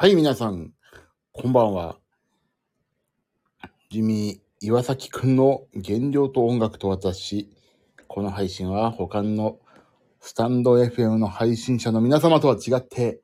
[0.00, 0.74] はい、皆さん、
[1.32, 1.98] こんばんは。
[3.90, 7.50] ジミー岩崎くんの原料と音楽と私。
[8.06, 9.58] この配信は他の
[10.20, 13.20] スタンド FM の配信者の皆様とは違って、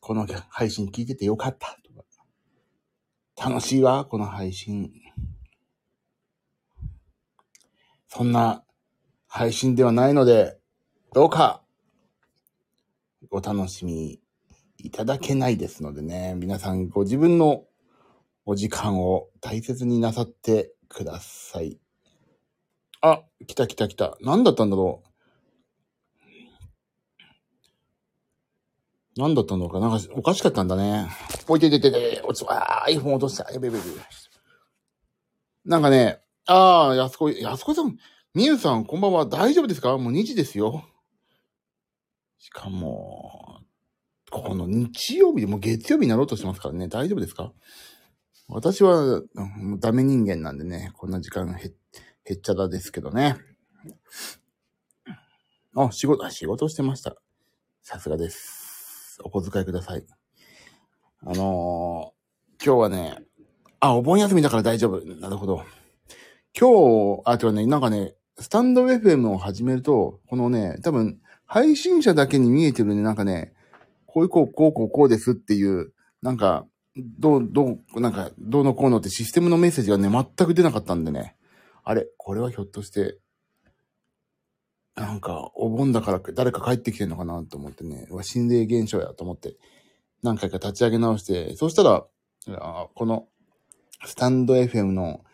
[0.00, 1.92] この配信聞いててよかったと
[3.36, 4.90] か、楽しいわ、この配信。
[8.08, 8.64] そんな
[9.28, 10.58] 配信ではないので、
[11.12, 11.62] どうか、
[13.30, 14.21] お楽しみ
[14.82, 17.64] いただけないですのでね、皆さんご自分の
[18.44, 21.78] お時間を大切になさってください。
[23.00, 24.18] あ、来た来た来た。
[24.20, 25.08] 何だったんだろう。
[29.16, 31.06] 何だったのかなんかおかしかったんだね。
[31.46, 33.52] おいてててて、落ちあー、iPhone 落とした。
[33.52, 33.90] やべやべやべ。
[35.64, 37.96] なんかね、あー、安子、安子さん、
[38.34, 39.26] みゆさん、こんばんは。
[39.26, 39.96] 大丈夫ですか？
[39.98, 40.84] もう2時ですよ。
[42.38, 43.61] しかも、
[44.40, 46.88] この日曜日でもう月曜日になろうとしてますからね。
[46.88, 47.52] 大丈夫ですか？
[48.48, 49.22] 私は、
[49.78, 51.72] ダメ人間なんでね、こんな時間へ、
[52.24, 53.36] へっちゃだですけどね。
[55.76, 57.16] あ、仕事、仕事してました。
[57.82, 59.18] さすがです。
[59.22, 60.04] お小遣いください。
[61.20, 63.18] あのー今日はね、
[63.80, 65.04] あ、お盆休みだから大丈夫。
[65.04, 65.64] なるほど。
[66.58, 73.52] 今日、あ、てかね、なんかね、スタンド FM を始めると、このね、多分、配信者だけに見えてるね、なんかね、
[74.12, 76.66] こういこう、こう、こう、こうですっていう、なんか、
[77.18, 81.34] どう、どう、なんか、どうのこうのってシステムのメッセージがね、全く出なかったんでね。
[81.82, 83.16] あれ、これはひょっとして、
[84.96, 89.56] なんか、お盆だから誰か帰ってきてんのかなと思ってね、うわ心霊現象やと思って、
[90.22, 92.04] 何回か立ち上げ直して、そしたら、
[92.94, 93.28] この、
[94.04, 95.24] スタンド FM の、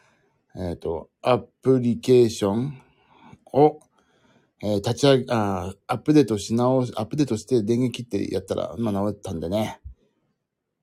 [0.55, 2.81] えっ、と、アプリケーション
[3.53, 3.81] を、
[4.63, 9.81] えー立ち上げ、あアップデートし直し、アップデートして電源切ってやったら、まあ治ったんでね。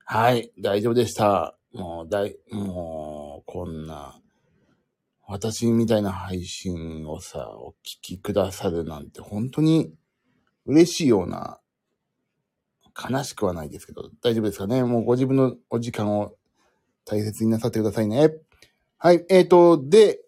[0.05, 1.57] はい、大丈夫でした。
[1.73, 4.21] もう、だい、もう、こんな、
[5.27, 9.91] 私みたいな配信をさ、お聞きくださるなんて、本当に
[10.65, 11.59] 嬉しいような、
[13.09, 16.35] 悲しくはないですけど、大丈夫ですかねもうご自分のお時間を
[17.03, 18.31] 大切になさってくださいね。
[18.97, 20.21] はい、えーと、で、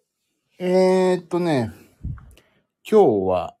[0.58, 1.72] えーとね、
[2.90, 3.54] 今日は、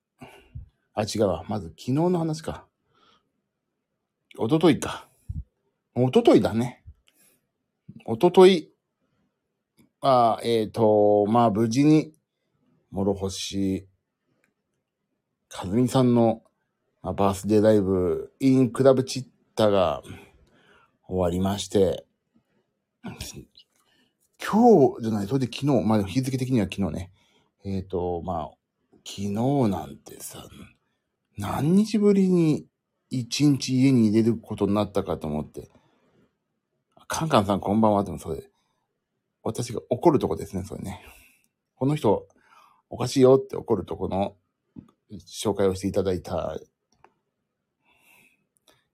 [0.94, 1.44] あ、違うわ。
[1.48, 2.66] まず昨日の話か。
[4.38, 5.06] 一昨日か。
[5.94, 6.82] 一昨日だね。
[8.06, 8.72] 一昨日、
[10.00, 12.14] あえっ、と、まあ、無事に、
[12.90, 13.86] 諸星、
[15.54, 16.42] 和美さんの、
[17.02, 20.02] まあ、バースデーライブ、インクラブチッタが
[21.06, 22.06] 終わりまして、
[24.42, 27.12] 今日じゃない、それで昨日、まあ、日付的には昨日ね。
[27.66, 28.57] えっ、と、まあ、
[29.10, 30.46] 昨日なんてさ、
[31.38, 32.66] 何日ぶりに
[33.08, 35.70] 一日家に入れることになったかと思って。
[37.06, 38.44] カンカンさんこんばんはでもそれ、
[39.42, 41.02] 私が怒るとこですね、それね。
[41.76, 42.28] この人、
[42.90, 44.36] おかしいよって怒るとこの
[45.10, 46.58] 紹介をしていただいた、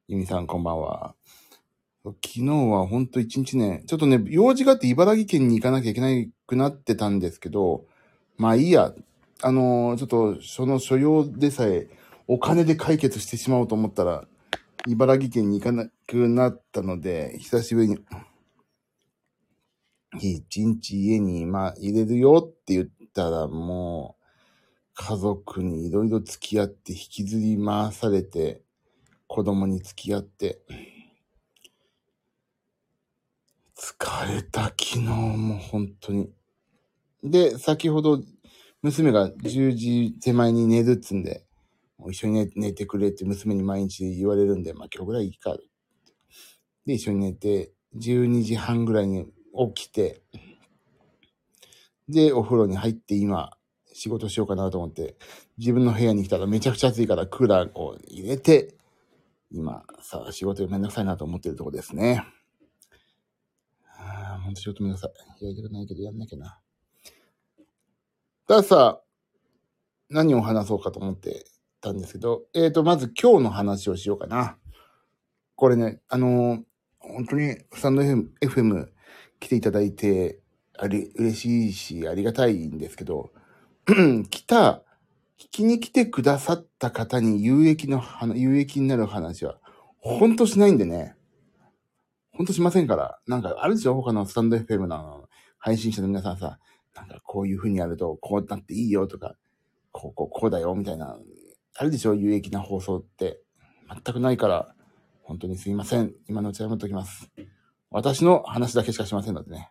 [0.06, 1.16] ゆみさんこんばんは。
[2.04, 6.08] 昨日はほんと一日ね、ちょっとね、用事があって茨城県に行かなきゃいけな
[6.46, 7.86] くなってたんですけど、
[8.36, 8.94] まあいいや。
[9.42, 11.88] あのーちょっとその所要でさえ
[12.26, 14.26] お金で解決してしまおうと思ったら、
[14.86, 17.98] 茨城県に行かなくなったので、久しぶりに、
[20.20, 24.24] 一日家に、まあ、入れるよって言ったら、もう、
[24.94, 28.62] 家族にいろいろ付き合って引きずり回されて、
[29.26, 30.60] 子供に付き合って、
[33.76, 36.32] 疲れた昨日も本当に。
[37.22, 38.22] で、先ほど
[38.84, 41.46] 娘が10時手前に寝るっつんで、
[41.96, 45.56] もう一緒に寝てくれって娘に毎日言われるんで、まあ今日ぐらいいいか。
[46.84, 49.24] で、一緒に寝て、12時半ぐらいに
[49.74, 50.20] 起きて、
[52.10, 53.56] で、お風呂に入って今、
[53.94, 55.16] 仕事しようかなと思って、
[55.56, 58.74] 自分の部屋に来たらめちゃくちゃ暑いからクーラーを入れて、
[59.50, 62.22] 今、さあ仕事めんどくさいなと思ってるとこですね。
[63.96, 65.08] ああ、ほんと仕事めんどくさ
[65.40, 65.44] い。
[65.46, 66.60] やりたくないけどやんなきゃな。
[68.46, 69.00] たださ、
[70.10, 71.46] 何を話そうかと思って
[71.80, 74.58] たんですけど、えっ、と、まず今日の話をしようかな。
[75.56, 76.62] これね、あのー
[77.06, 78.88] 本当にスタンド FM,
[79.38, 80.40] 来ていただいて、
[80.78, 83.30] あり、嬉しいし、ありがたいんですけど、
[84.30, 84.82] 来た、
[85.38, 89.58] 聞きに来てくださった方に有益の話、有益になる話は、
[89.98, 91.14] ほんとしないんでね。
[92.32, 93.18] ほんとしませんから。
[93.26, 93.94] なんか、あるでしょ？
[93.94, 96.58] 他のスタンド FM の配信者の皆さんさ、
[96.94, 99.36] なんかこういう風にやると、こうなっていいよとか、
[99.92, 101.18] こう、こう、こうだよ、みたいな、
[101.76, 103.40] あるでしょ有益な放送って。
[103.88, 104.74] 全くないから、
[105.22, 106.14] 本当にすいません。
[106.28, 107.30] 今のうちはやめときます。
[107.90, 109.70] 私の話だけしかしませんのでね。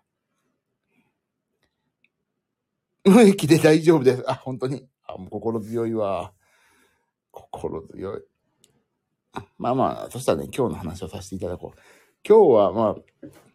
[3.05, 4.23] 無益で大丈夫です。
[4.29, 4.87] あ、本当に。
[5.05, 6.33] あ、もう心強いわ。
[7.31, 8.21] 心強い。
[9.57, 11.79] まあまあ、そしたらね、今日の話をさせていただこう。
[12.25, 12.95] 今日はまあ、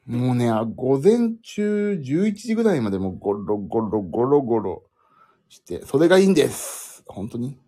[0.09, 4.83] もうね、午前中11時ぐらいまでもゴロゴロゴロゴロ
[5.51, 7.05] して、それがいいんです。
[7.07, 7.59] 本当に。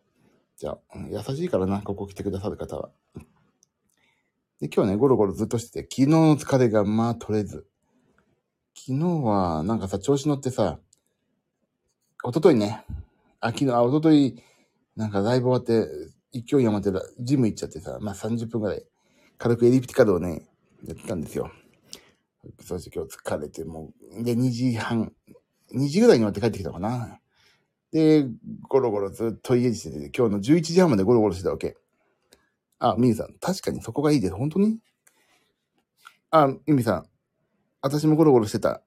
[0.57, 0.79] じゃあ、
[1.11, 2.89] 優しいからな、ここ来てくださる方は。
[4.59, 7.67] で、今日ね、ゴロゴロずっとしてて、昨日の疲れがまあ取れず。
[8.75, 10.79] 昨日は、なんかさ、調子乗ってさ、
[12.25, 12.87] 一昨日ね、
[13.41, 14.43] あ、昨日、あ、一昨日
[14.97, 15.91] なんかライブ終わって、
[16.33, 18.83] 勢い余ってジム行っちゃってさ、まあ30分ぐらい、
[19.37, 20.49] 軽くエリプティカルをね、
[20.87, 21.51] やってたんですよ。
[22.61, 25.13] そして今日疲れて、もう、で、2時半、
[25.75, 27.21] 2時ぐらいに終わって帰ってきたのかな。
[27.93, 28.27] で、
[28.69, 31.77] ゴロゴロずっと家にしてて、今日の11時半までゴロゴロしてたわけ。
[32.79, 34.35] あ、ミミさん、確かにそこがいいです。
[34.35, 34.79] 本当に？
[36.31, 37.07] あ、ミミさん、
[37.83, 38.83] 私もゴロゴロしてた。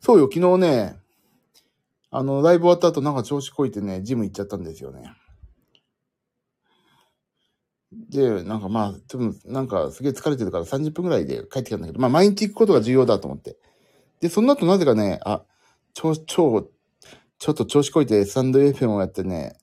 [0.00, 0.96] そうよ、昨日ね、
[2.10, 5.12] あの、ライブ終わった後なんか調子こいてね、ジム行っちゃったんですよね。
[7.92, 13.56] で、なんかまあ、多分、なんかすげえ疲れてるから30分ぐらいで帰ってきたんだけど、まあ毎日行くことが重要だと思って。
[14.20, 15.42] で、その後なぜかね、あ、
[15.92, 16.70] 超、超、
[17.38, 19.56] ちょっと調子こいてスタンド FM をやってね、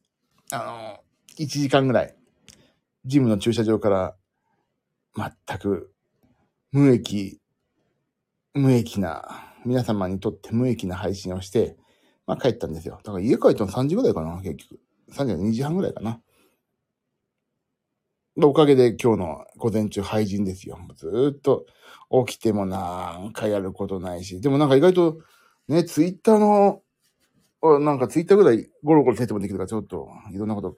[0.51, 1.03] あの、
[1.39, 2.15] 1時間ぐらい、
[3.05, 4.15] ジムの駐車場から、
[5.15, 5.93] 全く、
[6.71, 7.39] 無益、
[8.53, 11.77] 無益な、皆様にとって無益な配信をして、
[12.25, 12.99] まあ帰ったんですよ。
[13.03, 14.79] だから家帰ったの3時ぐらいかな、結局。
[15.11, 16.21] 3時、2時半ぐらいかな。
[18.45, 20.77] おかげで今日の午前中廃人ですよ。
[20.95, 21.65] ずっと
[22.25, 24.39] 起きてもなんかやることないし。
[24.41, 25.19] でもなんか意外と
[25.67, 26.81] ね、ツイッターの、
[27.79, 30.77] なんかツイッターぐらいゴロゴロせてもできるからちょっといろんなこと。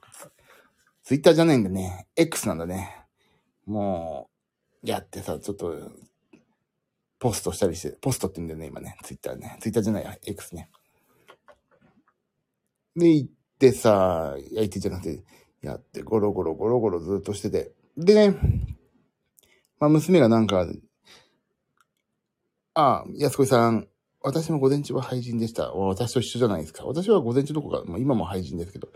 [1.03, 2.07] ツイッターじゃないんだね。
[2.15, 3.06] X なんだね。
[3.65, 4.29] も
[4.83, 5.75] う、やってさ、ちょっと、
[7.19, 8.97] ポストしたりして、ポストって言うんだよね、今ね。
[9.03, 9.57] ツイッターね。
[9.59, 10.69] ツイッターじゃないや、X ね。
[12.95, 13.29] で、行っ
[13.59, 15.23] てさ、いや、行ってじゃなくて、
[15.61, 17.71] やって、ゴロゴロゴロゴロずっとしてて。
[17.97, 18.38] でね、
[19.79, 20.67] まあ娘がなんか、
[22.73, 23.88] ああ、安子さん、
[24.21, 25.71] 私も午前中は廃人でした。
[25.73, 26.85] 私と一緒じゃないですか。
[26.85, 28.89] 私は午前中どこか、まあ、今も廃人ですけど。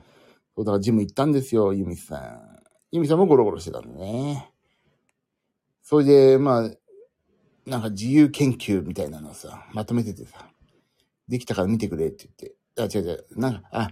[0.55, 2.63] そうだからジム行ったんですよ、ユミさん。
[2.91, 4.51] ユミさんもゴロゴロしてたんだね。
[5.81, 6.71] それで、まあ、
[7.65, 10.49] なんか自由研究みたいなのをさ、まとめててさ、
[11.27, 12.27] できたから見てくれって
[12.75, 12.95] 言って。
[12.95, 13.25] あ、違う違う。
[13.39, 13.89] なんか、あ、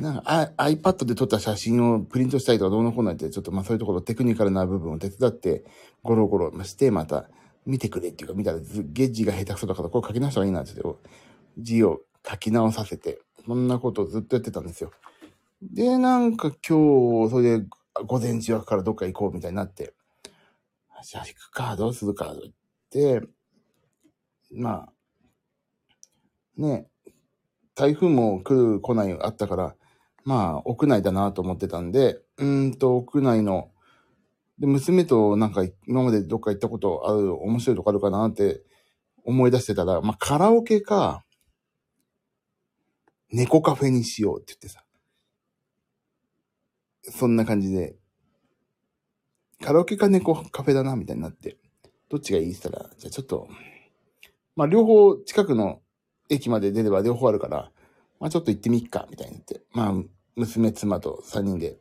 [0.00, 5.64] なんか、iPad で撮った写真をプリントしたりとかどうのこうのって、ちょっとまあそういうところテクニカルな部分を手伝って、
[6.02, 7.28] ゴロゴロして、また
[7.66, 10.82] 見てくれっていうか、見たらゲッジが下手くそだから、これ書き直した方がいいなってって、
[11.58, 14.90] 字を書き直させて、そんなことをずっとやってたんですよ。
[15.62, 17.66] で、なんか今日、それで
[18.06, 19.94] 午前中からどっか行こうみたいになって、
[21.02, 23.28] じゃあ行くか、どうするか、と言って、
[24.52, 24.92] まあ、
[26.56, 26.86] ね、
[27.74, 29.74] 台風も来る来ないあったから、
[30.24, 33.70] まあ、屋内だなと思ってたんで、うんと、屋内の、
[34.58, 38.62] で、娘となんか今までどっか行ったことある面白いとこあるかなって
[39.24, 41.24] 思い出してたら、まあ、カラオケか、
[43.30, 44.84] 猫カフェにしようって言ってさ。
[47.02, 47.96] そんな感じで、
[49.60, 51.58] カラオケか猫カフェだな、みたいになって、
[52.08, 53.48] どっちがいいって言ったら、じゃあちょっと、
[54.56, 55.80] まあ、両方近くの
[56.28, 57.70] 駅まで出れば両方あるから、
[58.20, 59.92] まあ、ちょっと行ってみっか、みたいに言って、まあ、
[60.36, 61.78] 娘、妻と3人で、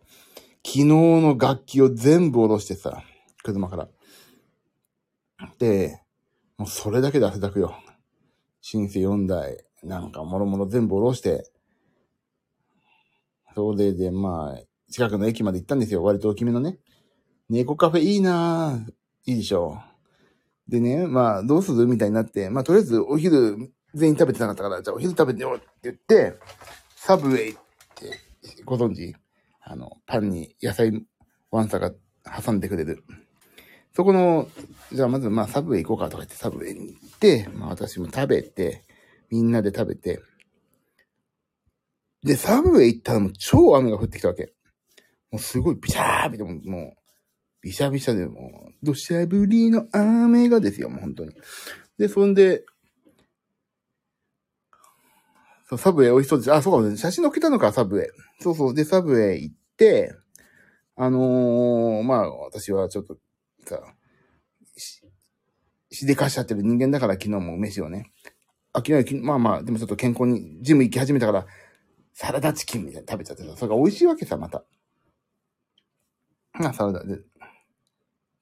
[0.66, 3.04] 昨日の楽器を全部下ろしてさ、
[3.44, 3.90] 車から。
[5.60, 6.02] で、
[6.58, 7.76] もうそれだけで汗だくよ。
[8.62, 11.50] シンセ4台、なんかもろもろ全部下ろして、
[13.56, 16.04] それで、まあ、近くの駅まで行ったんですよ。
[16.04, 16.80] 割と大きめのね。
[17.50, 18.92] 猫カフェいいなぁ。
[19.26, 19.78] いいでしょ
[20.68, 20.72] う。
[20.72, 26.38] でね、まあ、どうするみたいになって、まあ、とりあえずお昼全員食べてなかったから、じゃあお昼食べてよって言って、
[26.96, 27.62] サブウェイって
[28.66, 29.16] ご存知？
[29.62, 30.92] あの、パンに野菜
[31.52, 31.92] ワンサが
[32.44, 33.04] 挟んでくれる。
[33.96, 34.48] そこの、
[34.92, 38.84] じゃあまずまあサブウェイ行こうかとか言ってサブウェイに行って、まあ私も食べて、
[39.30, 40.22] みんなで食べて、
[42.24, 44.54] で、サブウェイ行ったらもう超雨が降ってきたわけ。
[45.32, 47.02] もうすごいビシャービでももう、
[47.62, 51.32] ビシャビシャでもう、土砂降りの雨がですよ、もう本当に。
[51.98, 52.64] で、そんで、
[55.74, 56.54] そう、サブウェイ美味しそうです。
[56.54, 58.08] あ、そうか、写真載っけたのか、サブウェイ。
[58.40, 58.74] そうそう。
[58.74, 60.14] で、サブウェイ行って、
[60.96, 63.18] あのー、まあ、私はちょっと、
[63.66, 63.82] さ、
[64.78, 65.02] し、
[65.92, 68.12] しでかしちゃってる人間だから昨日も飯をね。
[68.74, 71.46] あ、昨日、まあまあ、でもちょっと健康に、ジム行き始めたから、
[72.14, 74.64] サラダチキンみたいな食べちゃってさ、それが美味しいわけさ、また。
[76.54, 77.20] あ、サラダで。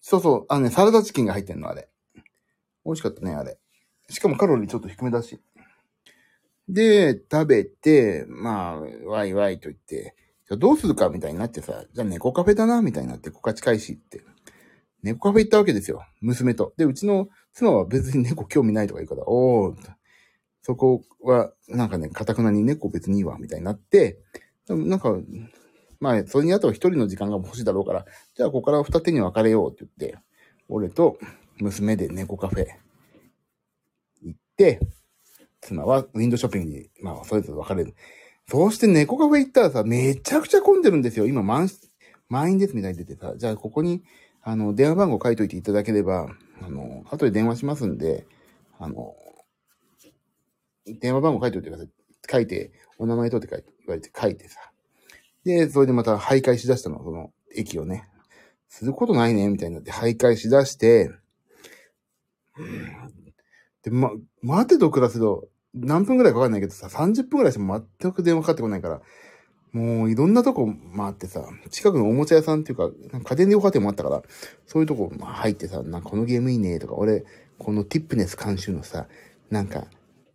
[0.02, 1.90] そうそう、あのね、サラダチキンが入ってんの、あれ。
[2.86, 3.58] 美味しかったね、あれ。
[4.10, 5.40] しかもカロリーちょっと低めだし。
[6.72, 10.16] で、食べて、まあ、ワイワイと言って、
[10.48, 14.22] じゃどうするかみたいになってさ、じゃあ猫カフェだな、みたいになって、ここ近いしって。
[15.04, 16.06] 猫カフェ行ったわけですよ。
[16.22, 16.74] 娘と。
[16.78, 19.78] で、うちの妻は別に猫興味ないとか言うから、おー、
[20.62, 24.20] そこは、なんかね、かたくなに猫別にいいわ、みたいになって、
[24.70, 25.18] なんか、
[26.00, 30.18] まあ、それにあとは一人の時間が欲しいだろうから、じゃあここから二手に分かれようって言って、
[30.70, 31.18] 俺と
[31.60, 32.68] 娘で猫カフェ
[34.24, 34.80] 行って、
[35.62, 37.96] 妻はウィンドウショッピングに、まあ、それぞれ分かれる。
[38.48, 41.28] そうして猫カフェ行ったらさ、めちゃくちゃ混んでるんですよ。
[41.28, 41.70] 今満、
[42.28, 44.04] 満員ですみたいに出てさ、じゃあここに、
[44.42, 46.28] あの、電話番号書いといていただければ、
[46.62, 48.26] あの、後で電話しますんで、
[48.80, 49.16] あの、
[50.86, 51.90] 電話番号書いておいてください。
[52.30, 54.60] 書いて、お名前とって書いて、言われて書いてさ。
[55.44, 58.08] で、それでまた徘徊しだしたの、その駅をね。
[58.68, 61.12] することないね、みたいになって徘徊しだして、
[63.84, 69.02] で、ま、待てと暮らせど、何分くらいかかんないけどさ、30分くらいしても全く電話かかってこないから、
[69.72, 74.22] もういろんなとこ回ってさ、近くのおもちゃ屋さんっていうか、か家電量販店もあったから、
[74.66, 77.24] そういうとこ入ってさ、なんかこのゲームいいねとか、俺、
[77.58, 79.08] このティップネス監修のさ、
[79.50, 79.86] なんか、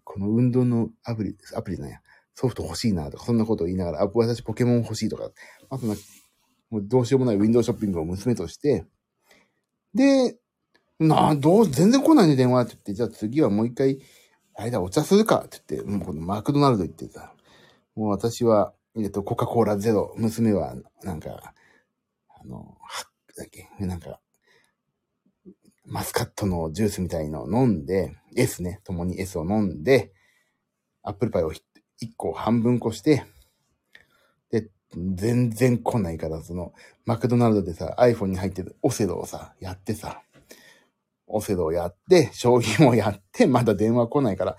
[0.05, 2.01] この運動のアプリ、アプリなんや、
[2.35, 5.31] ソフト欲しいなとか、そんなことを言いながら、あ、私ポケモン欲しいとか、
[5.69, 5.95] あとな、
[6.71, 8.87] もうどうしようもないウィンドウショッピングを娘として、
[9.95, 10.37] で、
[10.99, 13.99] な、どう、全然来ないね、電話って言って、じゃあ次はもう一回、
[14.59, 17.33] あれだ、お茶するかって言って、もうこのマクドナルド行ってさ、
[17.95, 21.55] もう私は、えっと、コカ・コーラゼロ、娘は、なんか、
[22.29, 23.05] あの、は
[23.37, 24.19] だっけ、なんか、
[25.85, 30.13] マスカットのジュースみたいのを飲んで、S ね、共に S を飲んで、
[31.03, 31.61] アップルパイを1
[32.17, 33.25] 個半分こして、
[34.51, 34.71] で、
[35.15, 36.73] 全然来ないから、その、
[37.05, 40.23] マクドナルドでさ、iPhone に入ってるオセロをさ、やってさ、
[41.27, 44.57] オセロをやって、商品をやって、まだ電話来ないから、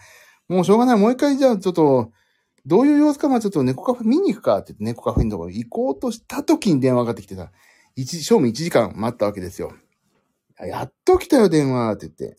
[0.47, 0.99] もうしょうがない。
[0.99, 2.11] もう一回じゃあちょっと、
[2.65, 7.51] どういう様子か、まあちょっと猫カフェ見に行くかって言って猫カフェのところに行こうとした時に電話がかってきてさ、
[7.95, 9.73] 一、賞味1時間待ったわけですよ。
[10.59, 12.37] やっと来たよ、電話って言って。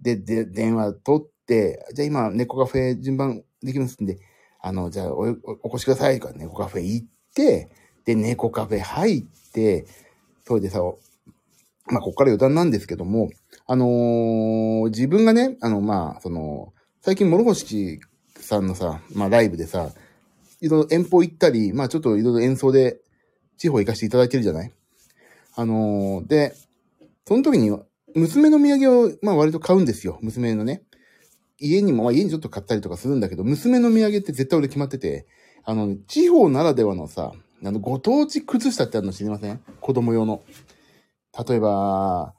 [0.00, 4.18] で、で、電話取って、じゃあ今、猫カフェ順番できますんで、
[4.60, 6.20] あの、じゃあお、お越しください。
[6.20, 7.70] から猫カフェ行って、
[8.04, 9.86] で、猫カフェ入って、
[10.46, 10.80] それでさ、
[11.90, 13.30] まあ、ここから余談なんですけども、
[13.66, 18.00] あのー、自分がね、あの、まあ、その、最近、諸星
[18.36, 19.90] さんのさ、まあ、ライブでさ、
[20.60, 23.00] いろいろ遠方行ったり、まあ、ちょっといろいろ演奏で
[23.56, 24.72] 地方行かせていただいてるじゃない？
[25.56, 26.54] あのー、で、
[27.26, 27.76] その時に、
[28.14, 30.18] 娘の土産を、まあ、割と買うんですよ。
[30.20, 30.82] 娘のね。
[31.58, 35.26] 家にも、まあ、家にちょっと買ったりとかするんだけど、娘の土産って絶対俺決まってて、
[35.64, 37.32] あの、地方ならではのさ、
[37.62, 39.60] あの、ご当地靴下ってあるの知りません？
[39.80, 40.42] 子供用の。
[41.36, 42.34] 例えば、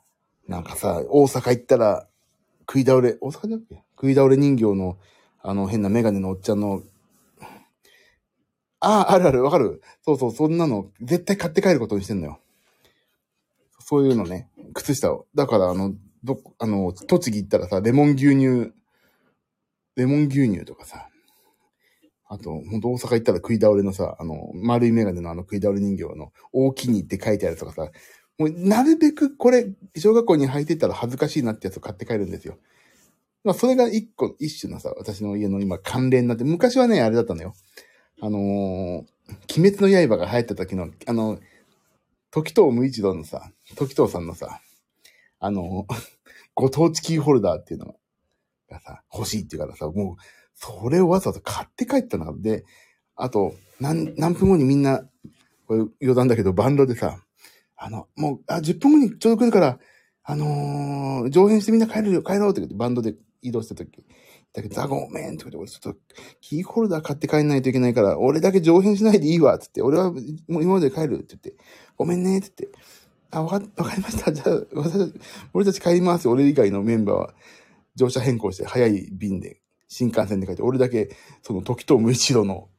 [0.48, 2.08] なんかさ、大阪行ったら、
[2.62, 4.98] 食い倒れ、大阪だっけ食い倒れ人形の、
[5.42, 6.84] あの、変なメガネのおっちゃんの、
[8.80, 9.82] ああ、あるある、わかる？
[10.04, 12.40] そうそう、そんなの、絶対買って帰ることにしてんのよ。
[13.80, 15.28] そういうのね、靴下を。
[15.36, 15.94] だから、あの、
[16.24, 18.74] ど、あの、栃木行ったらさ、レモン牛乳、
[19.96, 21.10] レモン牛乳とかさ、
[22.28, 27.92] あと、ほんと大阪行ったら食い倒れのさ、あの、丸いメガネのあの食い倒れ人形の大きにって書いてあるとかさ、
[28.42, 32.58] もうなるべくこれ、小学校に履いてたら恥ずかしいなってやつを買って帰るんですよ。
[33.44, 37.54] まあ、それが一個、一種のさ、私の家の今関連になって、昔はね、あれだったのよ。
[38.20, 39.06] あのー、鬼
[39.72, 41.40] 滅の刃が流行った時の、あの、
[42.32, 44.60] 時藤無一郎のさ、時藤さんのさ、
[45.40, 45.96] あのー、
[46.56, 47.96] ご当地キーホルダーっていうの
[48.70, 50.16] がさ、欲しいって言うからさ、もう、
[50.56, 52.66] それをわざわざ買って帰ったので、
[53.16, 55.08] あと、何、何分後にみんな、
[55.68, 57.24] これ余談だけど、バンドでさ、
[57.84, 59.80] あの、もう、あ、10分後にちょうど来るから、
[60.24, 64.06] あのー、上辺してみんな帰るよ、帰ろうって言って、バンドで移動した時。
[64.54, 66.00] だけど、あ、ごめんって言って、俺ちょっと、
[66.42, 70.20] キーホルダー買って帰んないといけないから、俺だけ上辺しないでいいわ、つって、俺はも
[70.60, 71.56] う今まで帰るって言って、
[71.98, 72.78] ごめんね、って言って、
[73.32, 74.32] あ、わか、わかりました。
[74.32, 75.14] じゃあ、私、
[75.54, 76.30] 俺たち帰ります。
[76.30, 77.34] 俺以外のメンバーは、
[77.96, 81.10] 乗車変更して早い便で、新幹線で帰って、俺だけ、
[81.42, 82.70] その時と無一度の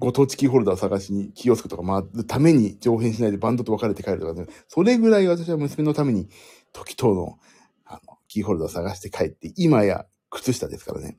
[0.00, 6.28] ご当地キーホルダー探しにキヨスクとか回るために上辺しないでバンドと別れて帰るとかね、それぐらい私は娘のために
[6.72, 7.38] 時等の
[7.84, 11.18] あのキーホルダー探して帰って、今や靴下ですからね。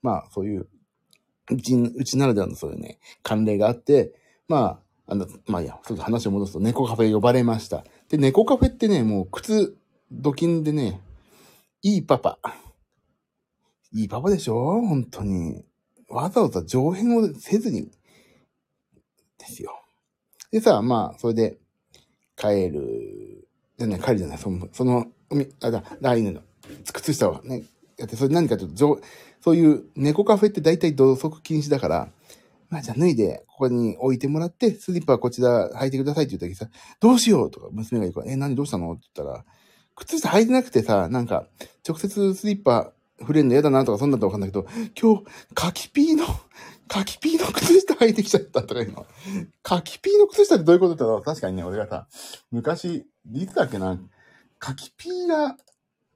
[0.00, 0.68] まあそういう、
[1.50, 4.14] うち、うちならではのそういうね、慣例があって、
[4.46, 7.84] まあ、あの、まあいや、ちょっと話を戻すと猫カフェ呼ばれました。
[8.08, 9.76] で、猫カフェってね、もう靴、
[10.12, 11.00] ドキンでね、
[11.82, 12.38] いいパパ。
[13.92, 14.82] いいパパでしょ？
[14.82, 15.64] 本当に。
[16.08, 17.90] わざわざ上辺をせずに、
[19.38, 19.82] ですよ。
[20.50, 21.58] でさ、まあ、それで、
[22.36, 23.46] 帰る。
[23.78, 26.40] じゃない、帰りじゃない、その、その、海、あ、だ、だ、犬の、
[26.92, 27.64] 靴下はね、
[27.96, 29.00] やって、それ何かというと、
[29.40, 32.12] そういう猫カフェって大体土足禁止だから、
[32.70, 38.92] まあじゃあ脱いで、ここに置いてもらって、スリッパはこちら履いてくださいって言った時さ、どうしようとか娘が言うから、え、何どうしたの？
[38.92, 39.44] って言ったら、
[39.94, 41.48] 靴下履いてなくてさ、なんか、
[41.86, 44.66] 直接スリッパ触れんの嫌だなとかそんなとわかんないけど、
[45.00, 46.24] 今日、カキピーの、
[46.86, 49.06] カキピーの靴下履いてきちゃったとか言うの。
[49.62, 52.08] カキピーの靴下ってどういうことだろう確かにね、俺がさ、
[52.50, 53.98] 昔、いつだっけな、
[54.58, 55.56] カキピーが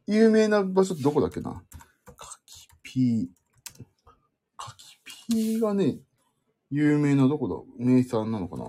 [0.06, 1.62] 有名な場所ってどこだっけな。
[2.16, 3.84] カキピー、
[4.56, 4.98] カキ
[5.32, 5.98] ピーがね、
[6.70, 7.84] 有名などこだ？
[7.84, 8.64] 名産なのかな？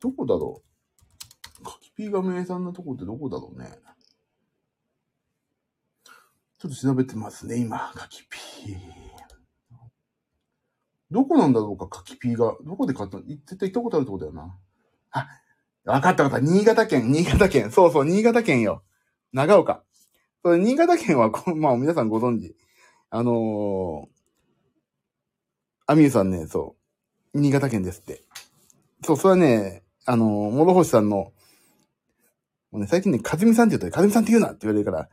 [0.00, 0.62] どこだろ
[1.60, 1.64] う？
[1.64, 3.68] カキピーが名産なとこってどこだろうね？
[6.58, 7.92] ちょっと調べてますね、今。
[7.94, 8.76] カキピー。
[11.10, 12.56] どこなんだろうか、カキピーが。
[12.64, 13.22] どこで買ったの？
[13.24, 14.56] 絶対行ったことあるとこだよな。
[15.10, 15.28] あ、
[15.84, 16.44] わかったわかった。
[16.46, 17.70] 新潟県、新潟県。
[17.70, 18.82] そうそう、新潟県よ。
[19.32, 19.84] 長岡。
[20.42, 22.56] それ、新潟県は、 まあ、皆さんご存知。
[23.10, 24.08] あのー、
[25.86, 26.76] アミューさんね、そ
[27.34, 27.38] う。
[27.38, 28.22] 新潟県ですって。
[29.04, 31.32] そう、それはね、あのー、諸星さんの、も
[32.72, 35.08] うね、最近ね、かずみさんって言ったら、かずみさんって言うなって言われるから、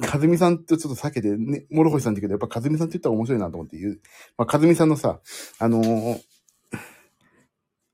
[0.00, 4.00] かずみさんとちょっと避けて、ね、諸星さんって言うけど、やっぱかずみさんって言ったら面白いなと思って言う。
[4.36, 5.20] まあ、かずみさんのさ、
[5.58, 6.20] あのー、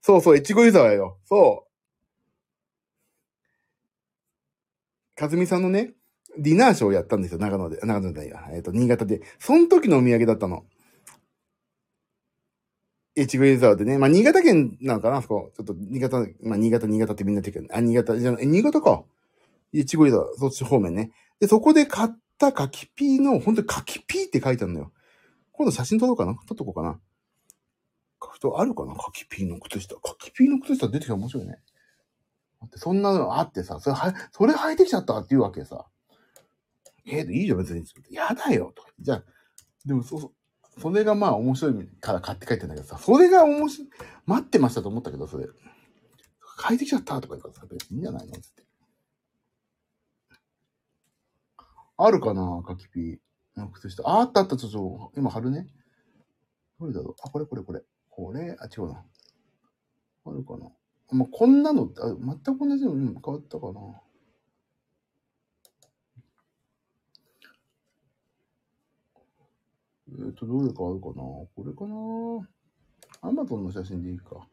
[0.01, 1.19] そうそう、越後湯沢よ。
[1.25, 1.71] そう。
[5.19, 5.93] かずみさんのね、
[6.37, 7.79] ディナーショーをやったんですよ、長野で。
[7.83, 8.33] 長野で。
[8.51, 9.21] えっ、ー、と、新潟で。
[9.37, 10.65] その時のお土産だったの。
[13.17, 13.97] 越後湯沢でね。
[13.97, 15.51] まあ、新潟県なのかなそこ。
[15.55, 19.03] ちょっと、新潟、まあ、新潟、新潟ってみんな言ってるけど、あ、新潟、じゃえ、新潟か。
[19.73, 21.11] 越後湯沢、そっち方面ね。
[21.41, 24.93] で、そこで買った柿ピーの、本当に柿ピーって書いてあるのよ。
[25.51, 26.99] 今度写真撮ろうかな撮っとこうかな。
[28.23, 28.93] 書くとあるかな？
[28.93, 29.95] 柿ピーの靴下。
[29.95, 31.57] 柿ピーの靴下出てきたら面白いね。
[32.65, 35.87] ってそんなのあってさ、それは、それ履いてきちゃったって言うわけさ。
[37.07, 37.83] ええー、いいじゃん、別に。
[38.11, 38.89] やだよ、とか。
[38.99, 39.23] じゃあ、
[39.83, 40.79] でもそうそう。
[40.79, 43.89] それがまあ面白いから買って帰ってんだけどさ、それが面白い、
[44.27, 45.47] 待ってましたと思ったけど、それ。
[46.63, 48.33] 帰ってきちゃったとか言うからさ、別にいいんじゃないの？
[48.33, 48.63] って。
[52.03, 53.17] あるかなカキピー。
[53.73, 54.03] 靴下。
[54.07, 55.67] あ、あったあった、ちょっと、今貼るね。
[56.79, 57.81] どれだろうあ、これこれこれ。
[58.09, 59.05] これ、あ、違うな。
[60.25, 60.69] あるかな
[61.11, 62.07] まあ、こんなの、あ
[62.43, 63.81] 全く同じのに変わったかな。
[70.07, 74.47] えっ、ー、と、どれかあるかなこれかなアマゾンの写真でいいか。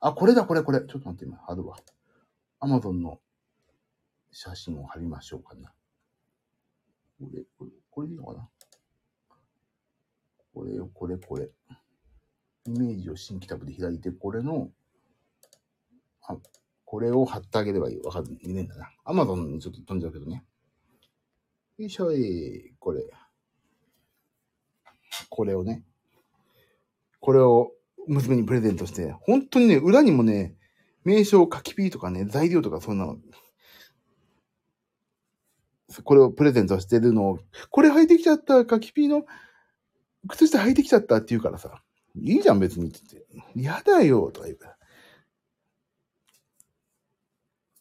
[0.00, 0.80] あ、これだ、これ、これ。
[0.80, 1.76] ちょっと待って、今、貼るわ。
[2.60, 3.20] アマゾンの
[4.30, 5.72] 写真を貼りましょうかな。
[7.20, 8.48] これ、これ、これでいいのかな？
[10.54, 11.50] これよ、これ、これ。
[12.66, 14.70] イメージを新規タブで開いて、これの、
[16.22, 16.36] あ、
[16.84, 18.00] これを貼ってあげればいい。
[18.00, 18.90] わかんねえんだな。
[19.04, 20.44] アマゾンにちょっと飛んじゃうけどね。
[21.78, 23.04] よいしょい、これ。
[25.30, 25.84] これをね、
[27.20, 27.72] これを
[28.06, 30.56] 娘にプレゼントして、本当にね、裏にもね、
[31.04, 33.18] 名称書きピーとかね、材料とかそんなの、
[36.04, 37.38] これをプレゼントしてるのを、
[37.70, 39.24] これ履いてきちゃった、書きピーの
[40.28, 41.82] 靴下履いてきちゃったって言うからさ、
[42.16, 44.72] いいじゃん別にって言って、嫌だよとか言うから。
[44.72, 44.76] っ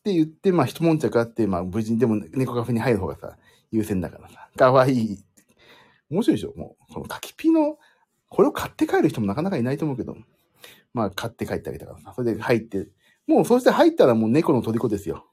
[0.04, 3.38] て言って、まあ一悶着あって、まあ無事にでも猫カフェに入る方がさ、
[3.72, 5.20] 優先だからさ、かわいい
[6.10, 6.54] 面白いでしょ？
[6.56, 7.78] もう、この柿ピーの、
[8.30, 10.16] これを買って帰る人もなかなかいないと思うけど、
[10.94, 12.88] まあ買って帰ってあげたからさ、それで入って、
[13.28, 15.27] もうそうして入ったらもう猫の虜ですよ。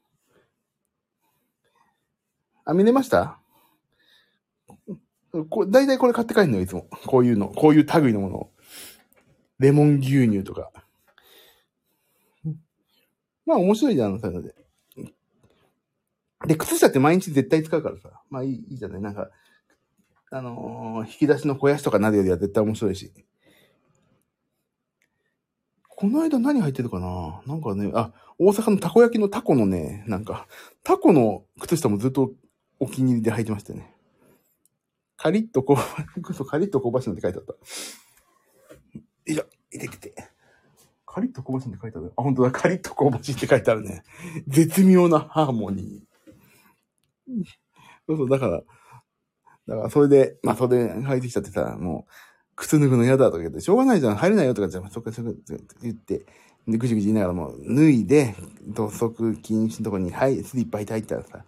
[2.65, 3.39] あ、見れました？
[5.49, 6.87] こ大体これ買って帰るのよ、いつも。
[7.05, 7.49] こういうの。
[7.49, 8.51] こういう類のものを。
[9.59, 10.71] レモン牛乳とか。
[13.45, 14.55] まあ面白いじゃん、そういうので。
[16.47, 18.21] で、靴下って毎日絶対使うからさ。
[18.29, 19.01] まあいいいいじゃない？
[19.01, 19.29] なんか、
[20.31, 23.11] あのー、引き出しの肥やしとかなるよりは絶対面白いし。
[25.89, 27.41] この間何入ってるかな？
[27.45, 30.47] なんかね、あ、大阪のたこ焼きのタコのね、なんか、
[30.83, 32.31] タコの靴下もずっと
[32.85, 33.91] お気に入りで履いてましたね。
[35.17, 37.53] カリッとこ う、カリッと香ばしいのって書いてあった。
[37.53, 37.59] よ
[39.25, 40.13] いしょ、いててて。
[41.07, 42.13] カリッと香ばしいのって書いてある。
[42.15, 44.03] あ、本当だ、カリッと香ばしいって書いてあるね。
[44.47, 47.43] 絶妙なハーモニー。
[48.07, 48.61] そうそう、だから、
[49.67, 52.11] だからそれで、まあそれで入ってきちゃってさ、もう、
[52.55, 56.25] 靴脱ぐの嫌だとか言って、しょうがないじゃん、入れないよとかじゃあ、そっかそっかって言って、
[56.67, 58.35] で、ぐちぐち言いながらもう脱いで、
[58.67, 61.45] 土足禁止のとこに、はい、スリッパ入ったらさ、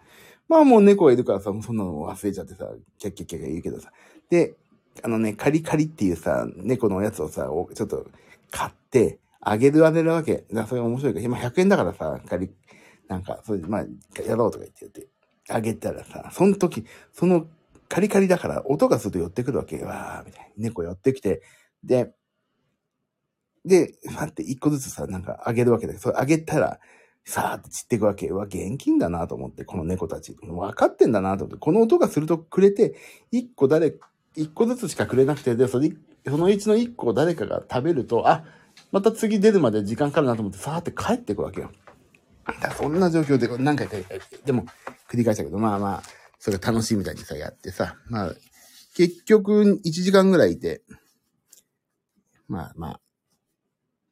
[0.50, 3.92] まあもう猫がいるからさ、そんなの忘れちゃってさ、キャッキャッキャッキャ言うけどさ。
[4.30, 4.56] で、
[5.04, 8.06] あのね、カリカリっていうさ、猫のおやつをさ、ちょっと
[8.52, 10.46] 買って、あげるあげるわけ。
[10.52, 12.50] だそれ面白いから、今100円だからさ、カリ、
[13.08, 13.82] なんか、それで、まあ、
[14.22, 15.08] やろうとか言って言って、
[15.50, 17.48] あげたらさ、その時、その
[17.90, 19.84] カリカリだから音がすると寄ってくるわけ。
[19.84, 20.48] わー、みたいな。
[20.58, 21.42] 猫寄ってきて、
[21.84, 22.14] で、
[23.66, 26.80] で、ファって一個ずつさ、なんかあげるわけだけど、それあげたら、
[27.28, 28.28] さーって散っていくわけ。
[28.30, 30.34] うわ、現金だなと思って、この猫たち。
[30.42, 32.96] 分かってんだなと思って、この音がするとくれて、
[33.32, 33.96] 一個誰、
[34.38, 35.92] 一個ずつしかくれなくて、で、それ、
[36.26, 38.46] そのうちの一個を誰かが食べると、あ、
[38.94, 41.70] また次出るまで時間かかるなと思って、さーって帰っていくわけよ。
[42.62, 43.98] だそんな状況で何回か、
[44.46, 44.66] でも
[45.10, 46.04] 繰り返したけど、まあまあ、
[46.40, 48.36] それ楽しいみたいにさ、やってさ、まあ、
[48.96, 50.82] 結局1時間ぐらいいて、
[52.48, 53.02] まあまあ、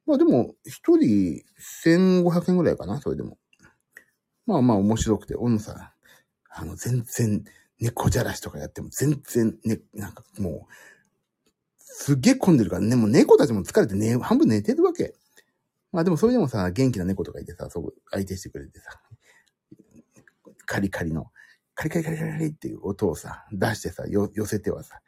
[0.06, 1.44] まあでも、一人
[1.84, 3.38] 1500円ぐらいかな、それでも。
[4.46, 5.94] まあまあ面白くて、俺もさ、
[6.50, 7.44] あの、全然、
[7.80, 10.74] 猫じゃらしとかやっても全然、ね、なんかもう、
[11.78, 15.16] すげえ混んでるからね、もう猫たちも疲れてね、半分寝てるわけ。
[15.92, 18.92] まあでもそれでもさ、元気な猫とかいてさ、そう相手してくれてさ、
[20.66, 21.32] カリカリの、
[21.74, 25.00] カリカリカリカリっていう音をさ、出してさ、よ寄せてはさ、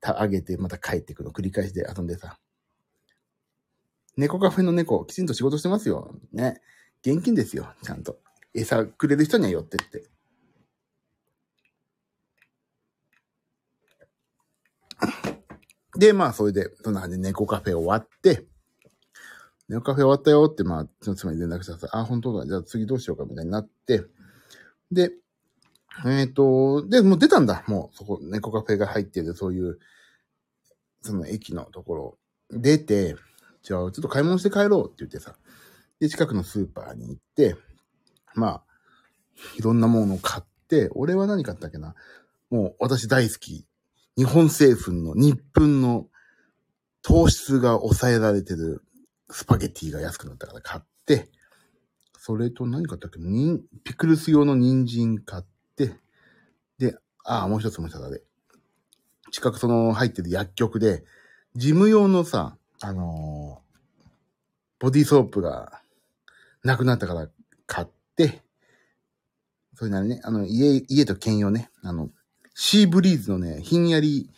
[0.00, 2.38] た、あげてまた帰ってくるの繰り返しで遊んでさ、
[4.16, 6.14] 猫カフェの猫、きちんと仕事してますよ。
[6.32, 6.60] ね。
[7.02, 8.18] 現金ですよ、ちゃんと。
[8.54, 10.08] 餌くれる人には寄ってって。
[15.98, 18.46] で、まあ、それで、そんな感じで猫カフェ終わって、
[19.68, 24.04] 猫カフェ終わったよって、まあ、その妻に連絡したら、あ、本当だ、じゃあ次どうしようか、みたいになって、
[24.90, 25.12] で、
[26.06, 29.78] えっ、ー、と、で、もう出たんだ、もう、そこ、猫カフェが入ってる、そういう、
[31.02, 32.18] その駅のところ、
[32.50, 33.16] 出て、
[33.66, 35.34] じゃあ、ちょっと買い物して帰ろうって言ってさ、
[35.98, 37.56] で、近くのスーパーに行って、
[38.36, 38.62] まあ、
[39.58, 41.96] いろんなものを買って、俺は何買ったっけな？
[42.48, 43.66] もう私大好き。
[44.16, 46.06] 日本製粉の日本の
[47.02, 48.84] 糖質が抑えられてる
[49.30, 51.28] スパゲティが安くなったから買って、
[52.18, 53.18] それと何買ったっけ？
[53.18, 55.96] にピクルス用の人参買って、
[56.78, 58.22] で、ああ、もう一つもう一つあれ。
[59.32, 61.02] 近くその入ってる薬局で、
[61.56, 63.62] 事務用のさ、あの、
[64.78, 65.80] ボディーソープが
[66.62, 67.28] なくなったから
[67.66, 68.42] 買って、
[69.74, 72.10] それなりね、あの、家、家と兼用ね、あの、
[72.54, 74.30] シーブリーズのね、ひんやり、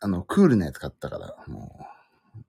[0.00, 2.40] あの、クールなやつ買ったから、もう、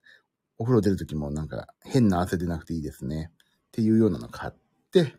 [0.59, 3.31] お風呂出るときもなんか変な汗出なくていいですね。
[3.31, 4.53] っていうようなの買っ
[4.91, 5.15] て、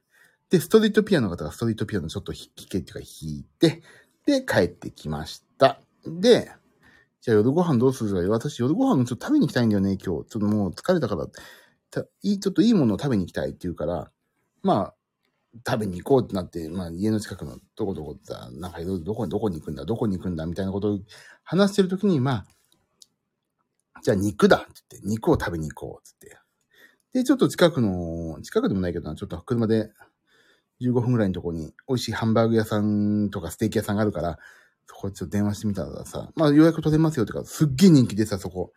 [0.51, 3.83] で、ストリートピアノの方がストリートピアノちょっと弾けっていうか弾いて、
[4.27, 5.81] で、帰ってきました。
[6.05, 6.51] で、
[7.21, 10.05] じゃあ夜ご飯どうするか私夜ご飯ちょっと食べに行きたいんだよね、今日。
[10.05, 11.27] ちょっともう疲れたから、
[11.91, 14.11] たいい、ちょっといいものを食べに行きたいって言うから、
[14.63, 14.95] まあ、
[15.67, 20.99] 食べに行こうってなって、まあ家の近くのどこどこさ、なんかいろいろどこにどこに行くんだ、どこに行くんだみたいなことを
[21.43, 22.47] 話してるときに、まあ、
[24.03, 26.41] じゃあ肉だって言って、肉を食べに行こうって言っ
[27.13, 27.21] て。
[27.21, 29.91] で、ちょっと近くの、近くでもないけどちょっと車で
[30.81, 34.39] 15分ぐらいのとこに美味しいハンバーグ屋さんとかステーキ屋さんがあるから、
[34.89, 38.73] そこちょっと電話してみたらさ、まあ予約取れますよってか、すっげえ人気でさ、そこ。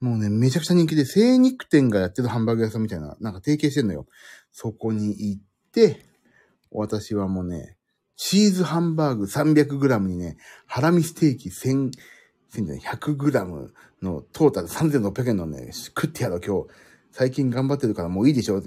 [0.00, 4.06] もうね、めちゃくちゃ人気で、精肉店がやってるハンバーグ屋さんみたいな、なんか提携してんのよ。
[4.50, 6.04] そこに行って、
[6.70, 7.76] 私はもうね、
[8.16, 11.92] チーズハンバーグ 300g にね、ハラミステーキ1000、
[12.52, 13.70] 100g
[14.02, 16.68] のトータル3600円のね、食ってやろう今日。
[17.12, 18.60] 最近頑張ってるからもういいでしょ。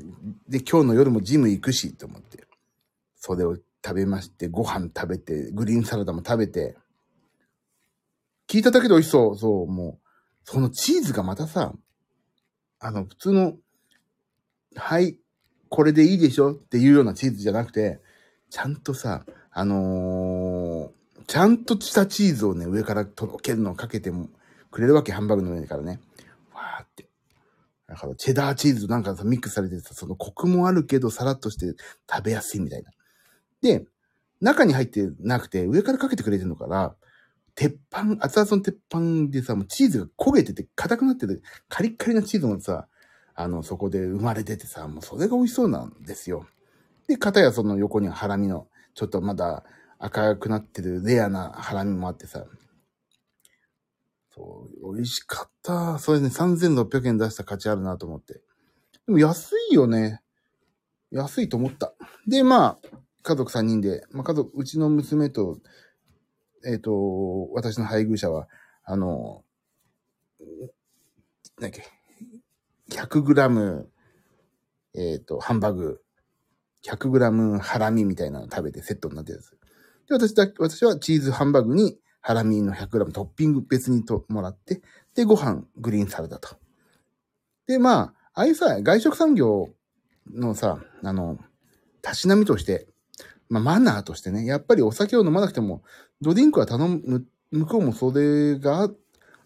[0.48, 2.46] で、今日の夜もジム行くし、と思って。
[3.18, 6.76] それを食べまして、ご飯食べて、グリーンサラダも食べて、
[8.48, 9.38] 聞いただけで美味しそう。
[9.38, 10.08] そう、もう、
[10.44, 11.74] そのチーズがまたさ、
[12.80, 13.54] あの、普通の、
[14.76, 15.20] はい、
[15.70, 16.54] これでいいでしょ？
[16.54, 18.00] っていうようなチーズじゃなくて、
[18.50, 24.30] ちゃんとさ、あのー、ちゃんとしたチーズをね、上からとろけるのをかけても
[24.72, 26.00] くれるわけ、ハンバーグの上からね。
[26.54, 27.10] わーって。
[27.88, 31.76] だから、チェダーチーズとなんかさ、ミックスされてさ、そのコクもあるけど、さらっとして
[32.10, 32.92] 食べやすいみたいな。
[33.66, 33.84] で、
[34.42, 36.96] 中に入ってなくて、上からかけてくれてるのから、
[37.56, 42.88] 鉄板、熱々の鉄板でさ、もうチーズが焦げてて硬くなってて、カリッカリなチーズもさ、
[43.34, 46.46] あの、そこで生まれててさ、もうそれが美味しそうなんですよ。
[47.08, 49.64] で、片やその横にはハラミの、ちょっとまだ
[49.98, 52.46] 赤くなってるレアなハラミもあってさ、
[54.36, 55.98] そう、美味しかった。
[55.98, 58.34] それね、3600円出した価値あるなと思って。
[58.34, 58.42] で
[59.08, 60.22] も安いよね。
[61.10, 61.94] 安いと思った。
[62.28, 65.58] で、まあ、家族3人で、まあ、家族、うちの娘と、
[66.64, 68.48] えっ、ー、と、私の配偶者は、
[68.84, 69.44] あの、
[71.60, 71.84] なんだっけ、
[72.92, 73.90] 100グラム、
[74.94, 76.02] えっ、ー、と、ハンバーグ、
[76.86, 79.58] 100グラムハラミみたいなの食べてセットになってるんです。
[80.08, 84.84] で、私だ、私はチーズハンバーグにハラミの100グラムトッピング別にともらって、
[85.16, 86.58] で、ご飯、グリーンサラダと。
[87.66, 89.70] で、まあ、ああいうさ、外食産業
[90.32, 91.40] のさ、あの、
[92.04, 92.88] たしなみとして、
[93.50, 95.84] まあ、マナーとしてね、やっぱりお酒を飲まなくても、
[96.22, 98.90] ドリンクは頼む、向こうもそれが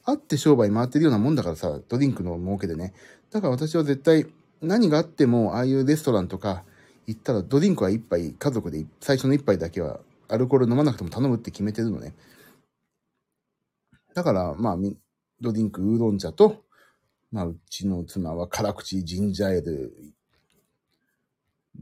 [0.05, 2.93] あって商売回ってるようなもんだからさ、ドリンクの儲けでね。
[3.31, 4.25] だから私は絶対、
[4.61, 6.63] 何があっても、ああいうレストランとか
[7.07, 12.13] 行ったら、ドリンクは一杯、家族で最初の一杯だけは、アルコール飲まなくても頼むって決めてるのね。
[14.13, 14.77] だから、まあ、
[15.41, 16.63] ドリンク、ウーロン茶と、
[17.31, 20.13] まあ、うちの妻は辛口ジンジャーエール。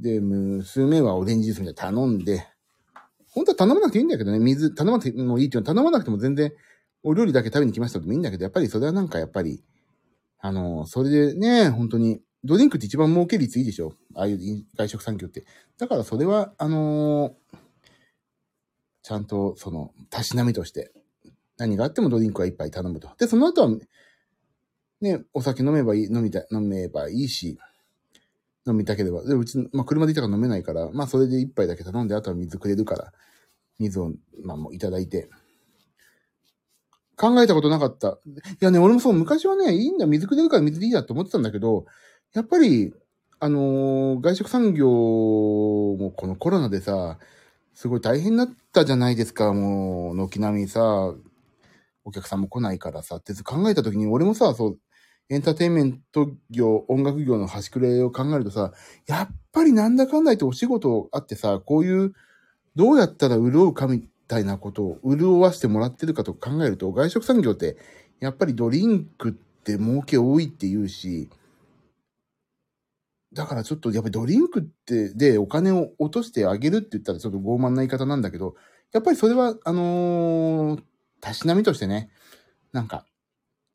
[0.01, 2.47] で、娘はオレンジジュースみたいな頼んで、
[3.31, 6.51] 本当は頼まなくていいんだけどね、水頼まなくてもいいっていうのは頼まなくても全然、
[7.03, 9.63] お料理だけ食べに来ましたでもいいんだけど、やっぱりそれはなんかやっぱり、
[10.39, 15.45] あの、それでね、本当に、ドリンクって一番儲け率いいでしょああいう外食産業って。
[15.77, 17.35] だからそれは、あの
[19.03, 20.91] ちゃんと、その、たしなみとして、
[21.57, 23.09] 何があってもドリンクは一杯頼むと。
[23.17, 23.69] で、その後は、
[25.01, 27.57] ね、お酒飲めばいい、飲みたい、飲めばいいし、
[28.67, 29.23] 飲みたければ。
[29.23, 33.13] で、うち、まあ、車でいたから飲めないから、まあ、それで一杯だけ頼んで、あとは水くれるから、
[33.79, 34.11] 水を、
[34.43, 35.29] まあ、もういただいて。
[37.17, 38.19] 考えたことなかった。
[38.27, 41.85] いやね、俺もそう、昔はね、いいんだ、水くれるから水でいいやって思ってたんだけど、
[42.33, 42.93] やっぱり、
[43.39, 47.17] あのー外食産業もこのコロナでさ、
[47.73, 51.13] すごい大変だったじゃないですか、もう、軒並みさ、
[52.05, 54.79] お客さんも来ないからさ、って考えた時に、俺もさ、そう、
[55.29, 58.71] エンターテインメント業、音楽業の端くれを考えるとさ、
[59.07, 62.13] やっぱりなんだかんだ言ってお仕事あってさ、こういう、
[62.75, 67.77] どうやったら潤うかみたいなことを潤わしてもらってるかと考えると、外食産業って、
[68.21, 71.29] やっぱりドリンクって儲け多いって言うし、
[73.33, 78.55] だからちょっとやっぱりドリンクって、でお金を落としてあげるって言ったらちょっと傲慢な言い方なんだけど、
[78.93, 80.83] やっぱりそれは、あのー
[81.19, 82.11] たしなみとしてね、
[82.73, 83.06] なんか、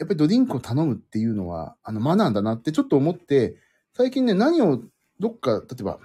[0.03, 3.57] やっぱりドリンクを頼むっていうのは、あの、マナーだなってちょっと思って、
[3.95, 4.83] 最近ね、何を、
[5.21, 6.01] どっか、例えば、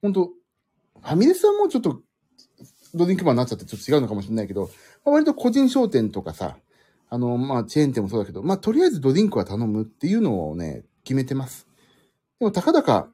[0.00, 2.00] 本当ファミレスはもうちょっと、
[2.94, 4.70] ドリンクバーになっちゃってちょっと違うのかもしれないけど、
[5.04, 6.58] まあ割と個人商店とかさ、
[7.10, 11.66] あの、まあ、チェーン店もそうだけど、まあ、とりあえずドリンクは頼むっていうのをね、決めてます。
[12.38, 13.10] でも、たかだか、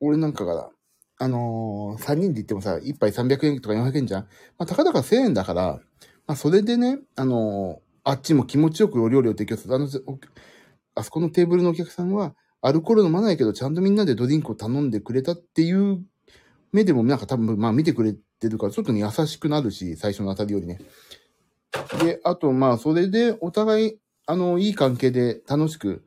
[0.00, 0.70] 俺なんかが、
[1.18, 4.22] あのー、3人で行ってもさ、1杯300円とか400円じゃん。
[4.22, 4.28] ま
[4.64, 5.80] あ、たかだか1000円だから、
[6.26, 9.74] まあ、それでね、あのーあっちも気持ちよくお料理を提供する。
[9.74, 9.86] あの、
[10.94, 16.02] あそこのテーブルのお客さんは、アルコール飲まないけど、ちゃんとみんなでドリンクを頼んでくれたっていう
[16.72, 20.78] 目でも、なんか多分、まあ見てくれてるから、ちょっとね、優しくなるし、最初のあたりよりね。
[22.02, 26.02] で、あと、まあ、それで、お互い、あの、いい関係で楽しく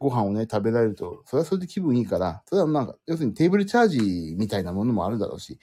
[0.00, 5.60] ご飯をね、食べられると、それはそれで気分いいから、それはまあ、要するにテーブルチャージみたいなものもあるだろうし、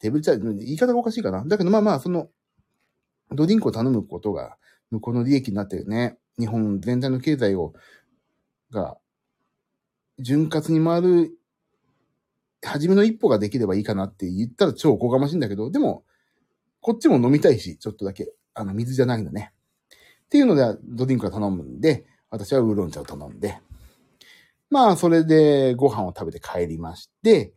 [0.00, 1.42] テーブルチャージ、言い方がおかしいかな。
[1.46, 2.28] だけど、まあまあ、その、
[3.32, 4.58] ドリンクを頼むことが、
[4.90, 7.74] 向こうの利益になってね、日本全体の経済を、
[8.70, 8.96] が、
[10.18, 11.38] 潤滑に回る、
[12.64, 16.04] 初めの一歩ができればいいかなって言ったら超おこがましいんだけど、でも、
[16.80, 18.32] こっちも飲みたいし、ちょっとだけ。
[18.54, 19.52] あの、水じゃないのね。
[20.24, 23.60] っていうので、ドリンクを頼むんで、私はウーロン茶を頼んで。
[24.70, 27.54] まあ、それでご飯を食べて帰りまして、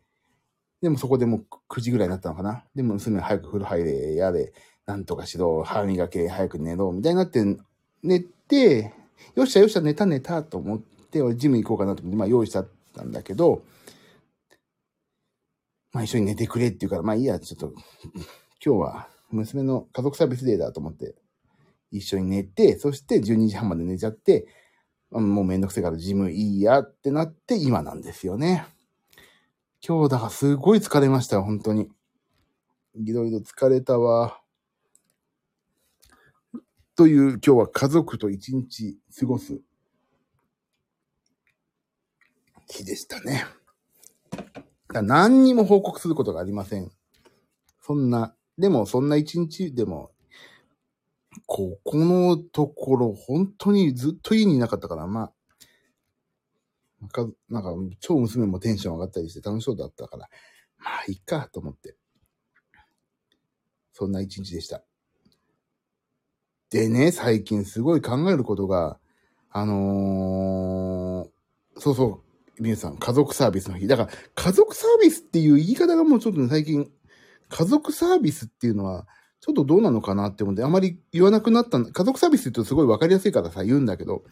[0.80, 2.64] でもそこでもう9時ぐらいになったのかな。
[2.74, 4.52] でも娘早く風呂入れ、やれ、
[4.86, 7.44] なんとかしろ、歯磨け、早く寝ろ、みたいになって、
[8.02, 8.92] 寝て、
[9.34, 13.62] よっしゃよっしゃ、寝た寝たと思って、俺ジム行こうかなと思って、まあ用意しちゃったんだけど、
[15.92, 17.72] まあ一緒に寝てくれって言うから、まあいいや、ちょっと、
[18.64, 21.14] 今日は娘の家族サービスデーだと思って、
[21.92, 24.46] 一緒に寝て、そして12時半まで寝ちゃって、
[25.14, 28.66] あもうめんどくせえからジムいいやってなって今なんですよね。
[29.86, 31.88] 今日だからすごい疲れましたよ、本当に。
[32.94, 34.41] いろいろ疲れたわ。
[37.02, 39.60] という今日は家族と一日過ごす
[42.70, 43.44] 日でしたね。
[44.92, 46.92] 何にも報告することがありません。
[47.80, 50.12] そんな、でもそんな一日でも、
[51.46, 55.32] ここのところ本当にずっと家にいなかったから、まあ、
[57.00, 60.28] なんか、なんか超娘もテンション上がったりして楽しそうだったから、
[60.78, 61.96] まあいいかと思って。
[63.92, 64.84] そんな一日でした。
[66.72, 68.98] でね、最近すごい考えることが、
[69.50, 72.22] あのー、そうそ
[72.58, 73.86] う、皆さん、家族サービスの日。
[73.86, 76.90] だから、家族サービスっていう言い方がもうちょっとね、最近、
[77.50, 79.06] 家族サービスっていうのは、
[79.40, 81.78] ちょっとどうなのかなって思って、あまり言わなくなった。
[81.78, 84.24] 家族サービスって言うとすごいわかりやすいからさ、言うんだけど、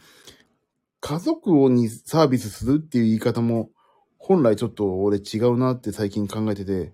[0.99, 3.69] 家族をにサービスするっていう言い方も、
[4.17, 6.91] 本来ちょっと俺違うなって最近考えてて、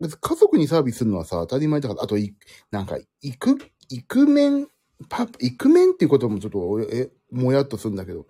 [0.00, 2.34] 別に家族にサービスするのはさ、当たり前だから、あとい、
[2.70, 4.68] なんか、行く、イクメン、
[5.08, 8.26] パパ、イクメンっていうこともちょっと、え、もやっとするんだけど、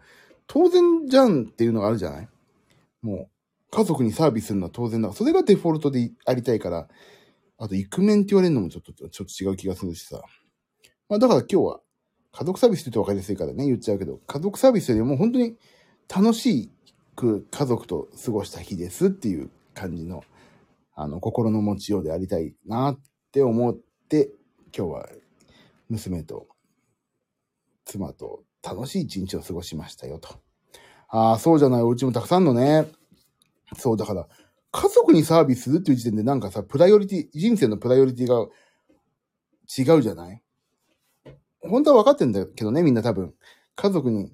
[0.46, 2.28] 当然じゃんっていうのがあるじゃない？
[3.02, 3.28] もう
[3.70, 5.12] 家族にサービスするのは当然だ。
[5.12, 6.88] それがデフォルトでありたいから、
[7.58, 10.22] あと、イクメンって言われるのもちょっと、ちょっと違う気がするしさ。
[11.08, 11.80] まあ、だから今日は、
[12.30, 15.56] 家族サービスって言うと分かりやすいからね、言っちゃうけど、家族サービスよりも本当に
[16.08, 16.70] 楽し
[17.16, 20.22] く家族と過ごした日ですっていう感じの、
[20.94, 23.00] あの、心の持ちようでありたいなっ
[23.32, 23.76] て思っ
[24.08, 24.30] て、
[24.76, 25.08] 今日は
[25.88, 26.48] 娘と
[27.84, 30.28] 妻と楽しい一日を過ごしましたよと。
[31.08, 32.86] ああ、そうじゃない、お家もたくさんのね。
[33.76, 34.28] そう、だから、
[34.70, 38.46] 家族にサービスするっていう時点でなんかさ、プライオリティ、人生のプライオリティが
[39.76, 40.42] 違うじゃない？
[41.60, 43.34] 本当は分かってんだけどね、みんな多分。
[43.74, 44.32] 家族に、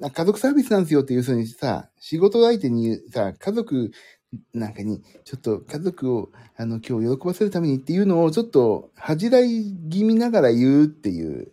[0.00, 3.90] 家族サービスなんですよっていうふうにさ、仕事相手にさ、家族
[4.54, 11.52] なんかに、ちょっと家族を、あの、今日喜ばせるためにっていうのをちょっと恥じらい気味ながら言うっていう、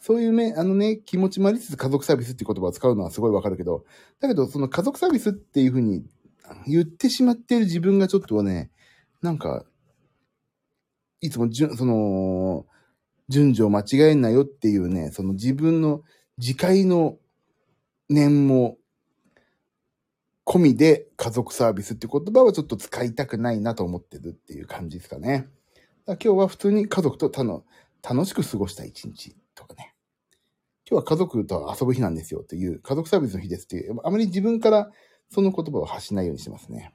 [0.00, 3.84] そういうね、あのね、気持ちもありつつ家族サービスっていう言葉を使うのはすごいわかるけど、
[4.20, 6.04] だけどその家族サービスっていうふうに
[6.66, 8.70] 言ってしまってる自分がちょっとね、
[9.20, 9.64] なんか、
[11.20, 12.66] いつもじゅ、その、
[13.28, 16.02] 順序を間違えんなよっていうね、その自分の
[16.38, 17.18] 自戒の
[18.08, 18.78] 念も
[20.46, 25.48] 込みで家族サービスって言葉はちょっと使いたくないなと思ってるっていう感じですかね。
[26.06, 27.64] だ今日は普通に家族とたの
[28.08, 29.92] 楽しく過ごした一日とかね。
[30.88, 34.92] 今日は家族と遊ぶ日なんですよっていう、家族サービスの日ですっていう、あまり自分から
[35.30, 36.92] その言葉を発しないようにしてますね。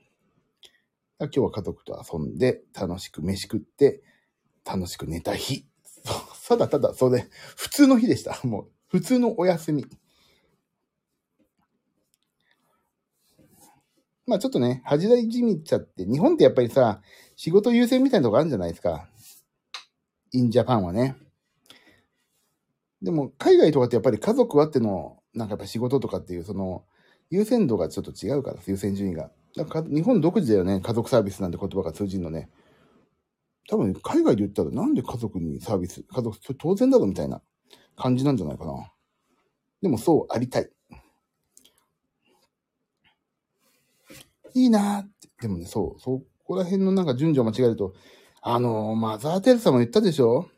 [1.20, 4.02] 今日は家族と遊んで、楽しく飯食って、
[4.66, 5.68] 楽しく寝た日。
[6.48, 8.40] ただただ、それ、普通の日でした。
[8.44, 9.86] もう、普通のお休み。
[14.32, 17.02] まあちょっとね、恥じらいじみちゃって、日本ってやっぱりさ、
[17.36, 19.10] 仕事優先みたいなとこあるんじゃないですか。
[20.32, 21.17] インジャパンはね。
[23.02, 26.86] でも、海外とかってやっぱり家族あっての、なんかやっぱ仕事とかっていう、その、
[27.30, 29.32] 優先度がちょっと違うから、優先順位が。
[29.58, 32.50] だから日本独自だよね、家族サービスなんて言葉が通じるのね。
[33.67, 37.41] 多分、海外で言ったらなんで家族にサービス、家族、当然だろみたいな
[37.98, 38.94] 感じなんじゃないかな。
[39.82, 40.70] でもそうありたい。
[44.54, 45.30] いいなって。
[45.42, 47.94] でもね、そう、そこら辺のなんか順序を間違えると、
[48.42, 50.50] あのー、マザー・テレサも言ったでしょ？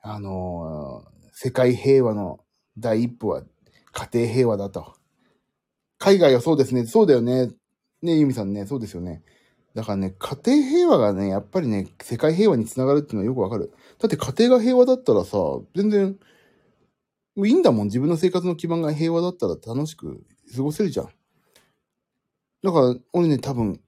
[0.00, 2.40] あのー、世界平和の
[2.78, 3.42] 第一歩は
[3.92, 4.94] 家庭平和だと。
[5.98, 6.86] 海外はそうですね。
[6.86, 7.50] そうだよね。
[8.02, 9.22] ね、ユミさんね、そうですよね。
[9.74, 13.72] だからね、家庭平和がね、やっぱりね、世界平和につながるっていうのはよくわかる。
[13.98, 15.36] だって家庭が平和だったらさ、
[15.74, 16.16] 全然、
[17.36, 17.86] いいんだもん。
[17.86, 21.08] 自分の生活の基盤が平和だったら楽しく過ごせるじゃん。
[22.62, 23.80] だから、俺ね、多分、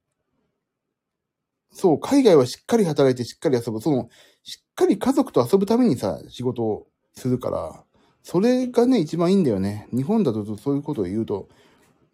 [1.73, 3.81] そう、海外はしっかり働いてしっかり遊ぶ。
[3.81, 4.09] その、
[4.43, 7.85] しっかり家族と遊ぶためにさ、仕事をするから、
[8.23, 9.89] それがね、一番いいんだよね。
[9.93, 11.49] 日本だとそういうことを言うと、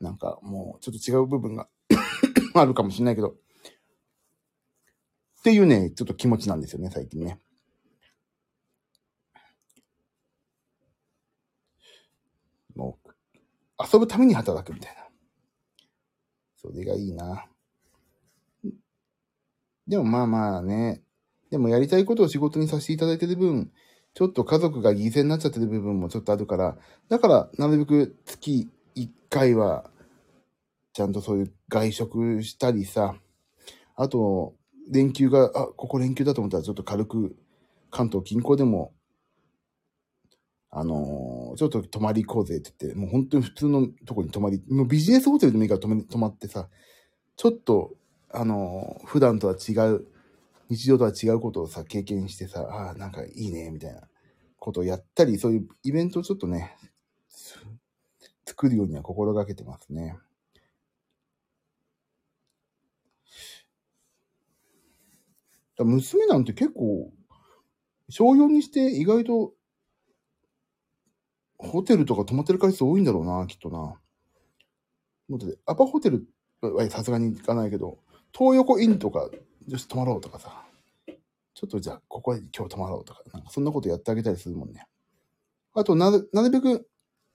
[0.01, 1.69] なんかもうちょっと違う部分が
[2.55, 3.35] あるかもしれないけど、っ
[5.45, 7.39] ていうね、ちょっと気持ちなんですよね、最近ね。
[12.77, 13.11] もう、
[13.93, 15.06] 遊ぶために働くみたいな。
[16.67, 17.47] それがいいな。
[19.87, 21.03] でもまあまあね。
[21.51, 23.71] でもやりたいことを仕事にさせていただいてる分、
[24.15, 26.77] ちょっと家族が犠牲になっちゃってる部分もちょっとあるから、
[27.09, 29.91] だからなるべく月1回は、
[30.93, 33.15] ちゃんとそういう外食したりさ、
[33.95, 34.55] あと、
[34.91, 37.37] 連休が、あ、ここ連休だと思ったらちょっと軽く、
[37.91, 38.93] 関東近郊でも、
[40.79, 46.69] あのーちょっと泊まり行こうぜって言って、もう本当に普通のとこに泊まり、もうビジネスホテルでもいいから泊ま泊まってさ、
[47.37, 47.95] ちょっと、
[48.31, 50.07] あのー普段とは違う、
[50.71, 54.03] 日常とは違うことをさ、経験してさ、ああ、なんかいいね、みたいな
[54.59, 56.77] ことをやったり、そういうイベントをちょっとね、
[58.47, 60.17] 作るようには心がけてますね。
[65.77, 67.13] だ娘なんて結構、
[68.09, 69.55] 小4にして意外と、
[71.59, 73.99] ホテルとか泊まってる回数多いんだろうな、きっとな。
[75.29, 76.27] もっとで、アパホテル
[76.61, 77.99] はさすがに行かないけど、
[78.37, 79.29] 東横インとか、
[79.67, 80.63] よし、泊まろうとかさ。
[81.55, 84.87] ちょっとじゃあ、ここで今日泊まろうとか、なんかそんなことやってあげたりするもんね。
[85.73, 86.87] あと、なる、なるべく、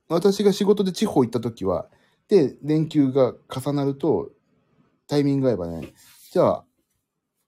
[0.08, 1.90] 私が仕事で地方行った時は、
[2.28, 4.32] で、連休が重なると、
[5.08, 5.94] タイミング合えばね、
[6.32, 6.66] じゃあ、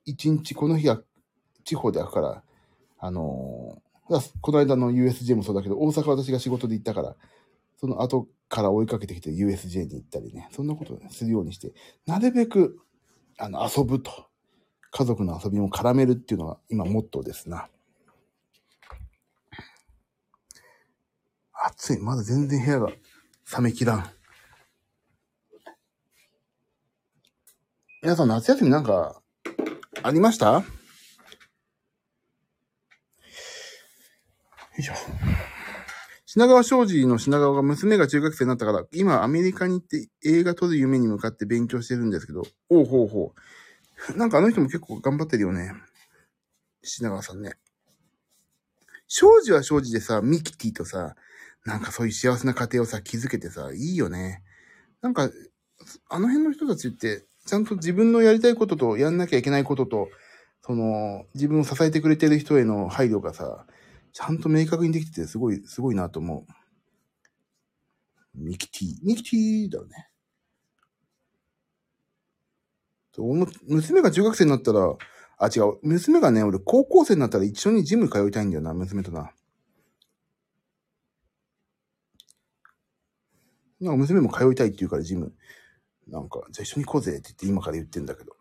[0.05, 1.01] 一日この日は
[1.63, 2.43] 地方で開くから、
[2.97, 3.81] あの
[4.41, 7.15] この間の USJ もそうだけど、大阪私が仕事で行ったから、
[7.77, 11.73] その後から追いかけてきて USJ に行ったりね、そんなことするようにして、
[12.05, 12.79] なるべく、
[13.37, 14.27] あの、遊ぶと。
[14.95, 17.67] 家族の遊びも絡めるっていうのが今モットーですな。
[21.51, 21.99] 暑い。
[21.99, 22.89] まだ全然部屋が
[23.57, 24.05] 冷めきらん。
[28.03, 29.19] 皆さん夏休みなんか、
[30.03, 30.63] ありました？
[34.73, 34.93] よいしょ。
[36.25, 43.33] 品川庄司の品川が娘が中学生になったから、今アメリカに行って映画撮る夢に向かって勉強してるんですけど、おうほうほ
[44.15, 44.17] う。
[44.17, 45.73] なんかあの人も結構頑張ってるよね。
[46.81, 47.53] 品川さんね。
[49.07, 51.15] 庄司は庄司でさ、ミキティとさ、
[51.65, 54.41] なんかそういう幸せな家庭をさ、築けてさ、いいよね。
[55.01, 55.29] なんか、
[56.09, 60.09] あの辺の人たちって、ちゃんと自分のやりたいことと、やんなきゃいけないことと、
[60.65, 63.67] その、自分を支えてくれてる人への配慮がさ、
[64.13, 66.53] ちゃんと明確にできてて、すごい、すごいなと思う。
[68.35, 70.09] ミキティ、ミキティだよね。
[73.67, 74.95] 娘が中学生になったら、
[75.37, 75.77] あ、違う。
[75.81, 79.31] 娘がね、俺高校生になったら一緒にジム通いたいんだよな、娘とな。
[83.79, 85.33] なんか娘も通いたいって言うからジム。
[86.07, 88.35] なんか、じゃあ一緒に行こうぜって言って今から言ってんだけど。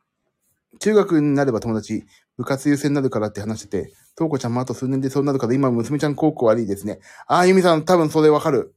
[0.80, 2.04] 中学になれば友達、
[2.36, 7.00] 部活優先になるからって話してて、とうこちゃんもあと数年でそうなるから今娘ちゃん高校悪いですね。
[7.26, 8.74] ああ、ゆみさん多分それわかる。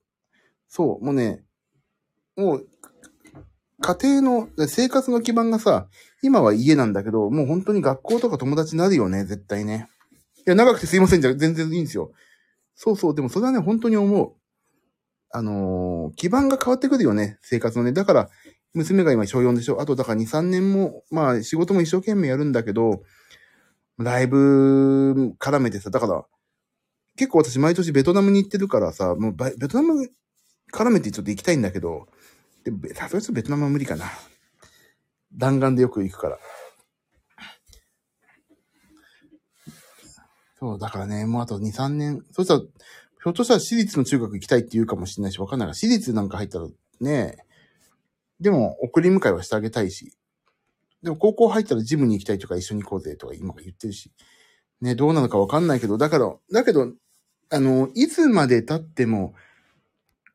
[0.67, 1.43] そう、もうね、
[2.35, 2.67] もう、
[3.81, 5.87] 家庭の、生活の基盤がさ、
[6.21, 9.87] 今は家なんだけど、もう本当に学校とか友達になるよね、絶対ね。
[10.39, 12.11] いや、長くてすいませんじゃ全然いいんですよ。
[12.75, 14.33] そうそう、でもそれはね、本当に思う。
[15.31, 17.91] あのー、基盤が変わってくるよね、生活のね。
[17.91, 18.29] だから、
[18.75, 23.01] 娘が今小4でしょあと、だから2、3年も、まあ、仕事も一生懸命やるんだけど、
[23.97, 26.25] ライブ絡めてさ、だから、
[27.15, 30.09] 結構私毎年ベトナムに行ってるからさ、もうベトナム
[30.73, 32.07] 絡めてちょっと行きたいんだけど、
[32.65, 34.05] で、さすがにベトナムは無理かな。
[35.33, 36.39] 弾丸でよく行くから。
[40.59, 42.25] そう、だからね、もうあと2、3年。
[42.31, 46.67] そしたら、ひょっとしたら私立の中学行きたいって言うかもしれないし、わかんないが、私立なんか入ったら
[46.99, 47.44] ね、
[48.39, 50.13] でも送り迎えはしてあげたいし。
[51.03, 54.11] でも高校入ったらジムに行きたいとか一緒に行こうぜとか今言ってるし。
[54.81, 56.91] ね、どうなのかわかんないけど、だから、だけど、
[57.49, 59.33] あの、いつまで経っても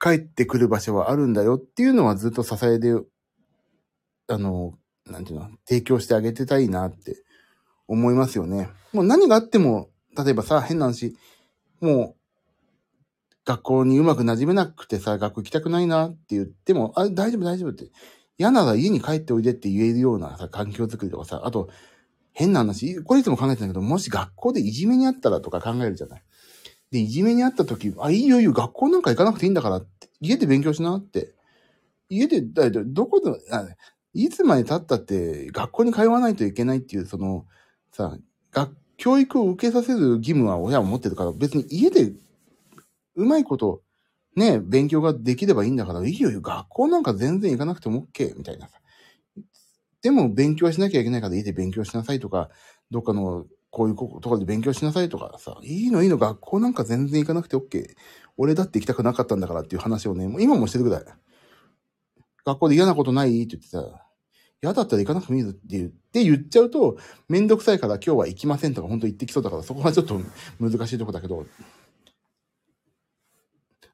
[0.01, 2.94] 帰ってくる場所はあるんだよっていうのはずっと支えで、
[4.28, 7.22] あの、なんていうの、提供してあげてたいなって
[7.86, 8.70] 思いますよね。
[8.92, 11.16] もう何があっても、例えばさ、変な話、
[11.80, 12.19] もう、
[13.51, 17.90] 学校にうまく馴染めなくてさ、学校行きたくないなって言っても、あ、大丈夫大丈夫って。
[18.38, 21.68] 嫌なら家に帰っておいでって言えるようなさ、環境づくりとかさ、あと、
[22.32, 26.22] 変な話、これいつも考えてんだけど、もし学校でいじめにあったらとか考えるじゃない。
[26.92, 31.34] で、いじめにあった時、あ、いいよいいよ、学校なんか行かなくていいんだからって、家で勉強しなって。
[32.09, 33.32] 家で、だどこで、
[34.14, 37.46] いつまで経ったって学校に通わないといけないっていう、その、
[37.90, 38.16] さ、
[38.53, 42.12] 学、教育を受けさせる義務は親は持ってるから、別に家で、
[43.20, 43.82] うまいこと、
[44.36, 48.78] ね、勉強ができればいいんだから、いいよ、学校なんか全然行かなくても OK、みたいなさ。
[50.02, 52.48] でも勉強はしなきゃいけないから家で勉強しなさいとか、
[52.90, 57.94] どっかのこういうところで勉強しなさいとかさ、いいのいいの、学校なんか全然行かなくて OK。
[58.36, 61.04] 俺だって行きたくなかったんだからっていう話をね、もう今もしてるぐらい。
[62.44, 63.42] 学校で嫌なことない？
[63.42, 64.06] って言ってさ、
[64.62, 66.96] 嫌だったら行かなくてもいいぞって言って言っちゃうと、
[67.28, 70.18] めんどくさいから今日は行きませんとか本当言ってきそうだから、そこはちょっと
[70.58, 71.46] 難しいとこだけど、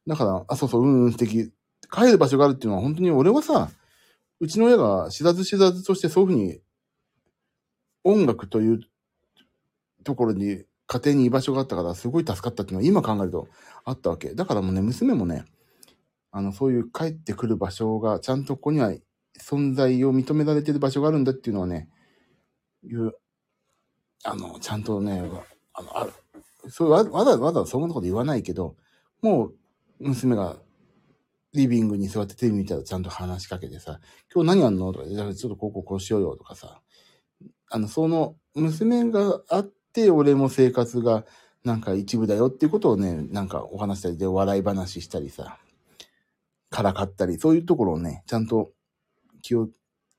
[0.07, 1.53] だから、あ、そうそう、うんうん素敵。
[1.93, 3.71] 帰る場所があるっていうのは本当に俺はさ、
[4.41, 6.61] うちの親が知らず知らずとしてそういうふうに
[8.05, 8.81] 音楽という
[10.05, 13.49] ところに家庭に居場所があったからすごい助かったっていうのは今考えると
[13.85, 14.35] あったわけ。
[14.35, 15.45] だからもうね、娘もね、
[16.31, 18.93] あの、そういう帰ってくる場所がちゃんとここには
[19.41, 21.89] 存在を認められてる場所があるんだっていうのはね、
[22.85, 23.13] いう、
[24.25, 25.23] あの、ちゃんとね、
[25.73, 26.13] あの、ある。
[26.69, 28.77] そう、わざわざそんなこと言わないけど、
[29.23, 29.55] もう
[29.99, 30.57] 娘が
[31.55, 34.01] リビングに座ってテレビ見たらちゃんと話しかけてさ、
[34.35, 34.93] 今日何やんの？
[34.93, 36.83] とか、ちょっとこうこうこうしようよとかさ、
[37.71, 41.25] あの、その、娘があって、俺も生活が
[41.65, 45.59] なんか一部だよっていうことをね、なんかお話したりで笑い話したりさ、
[46.71, 48.73] からかったり、そういうところをね、ちゃんと
[49.43, 49.69] 気を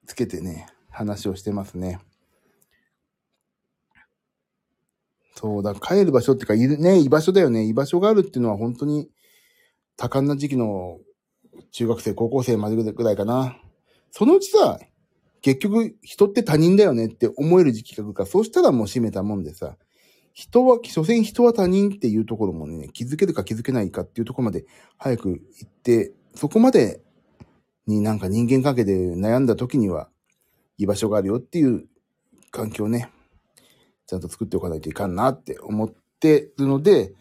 [0.06, 2.00] つけてね、話をしてますね。
[5.36, 7.64] そうだ、帰る場所っていうか、いるね、居場所だよね。
[7.66, 9.08] 居場所があるっていうのは本当に
[9.98, 11.00] 多感な時期の
[11.72, 13.58] 中学生、高校生までぐらいかな。
[14.12, 14.80] そのうちさ、
[15.42, 19.76] 結局人って他人だよねって思える時期が来るから、そうしたらもう閉めたもんでさ、
[20.34, 24.66] 人は、所詮人は他人っていうところもね、気づけるか気づけないかっていうところまで
[24.98, 27.02] 早く行って、そこまで
[27.88, 30.10] になんか人間関係で悩んだ時には
[30.78, 31.88] 居場所があるよっていう
[32.52, 33.10] 環境ね、
[34.06, 37.14] ちゃんと作っておかないといかんなって思ってるので、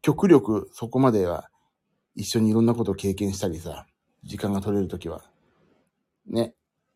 [0.00, 1.50] 極力そこまでは
[2.16, 3.86] 一緒にいろんなことを経験したりさ、
[4.24, 5.22] 時間が取れるときは、
[6.26, 6.54] ね、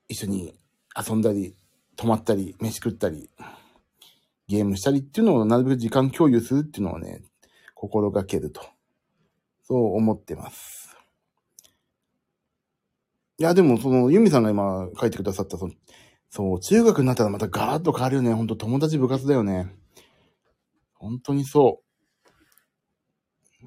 [0.09, 0.55] 一緒に
[0.97, 1.55] 遊んだり、
[1.95, 3.29] 泊まったり、飯食ったり、
[4.49, 7.23] ゲームしたりっていうのをなるべく時間共有するっていうのをね、
[7.75, 8.62] 心がけると。
[9.62, 10.97] そう思ってます。
[13.39, 15.75] いや、でも、その、ユミさんが今書いてくださった、その、
[16.31, 18.33] そう、中学になったらまたガラッと変わるよね。
[18.33, 19.73] ほんと友達部活だよね。
[20.95, 21.83] 本当にそ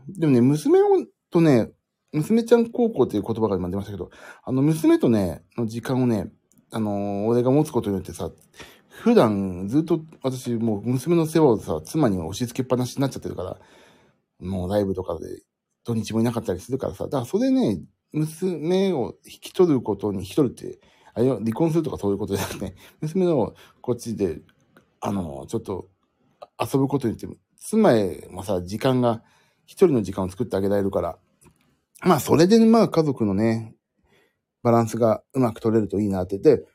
[0.08, 0.20] う。
[0.20, 1.72] でもね、娘をとね、
[2.12, 4.12] 娘ちゃん高校っていう言葉が今出ましたけど、
[4.44, 6.32] あの、娘とね、の時間をね、
[6.72, 8.32] あの、俺が持つことによってさ、
[8.88, 13.60] 普段ずっと私もう娘の世話をさ、妻に押し付けっぱなしになっちゃってるから、
[14.40, 15.42] もうライブとかで
[15.84, 17.82] 土日もいなかったりするからさ、だからそれね、
[18.12, 20.80] 娘を引き取ることに引き取るって、
[21.16, 24.42] あれ離婚するとかそういうことじゃなくて、娘のこっちで、
[25.02, 25.90] あの、ちょっと
[26.62, 27.28] 遊ぶことによって、
[27.58, 29.24] 妻へもさ、時間が、
[29.66, 31.18] 一人の時間を作ってあげられるから、
[32.06, 33.76] まあ、それで、まあ、家族のね、
[34.62, 36.66] バランスがうまく取れるといいなってて、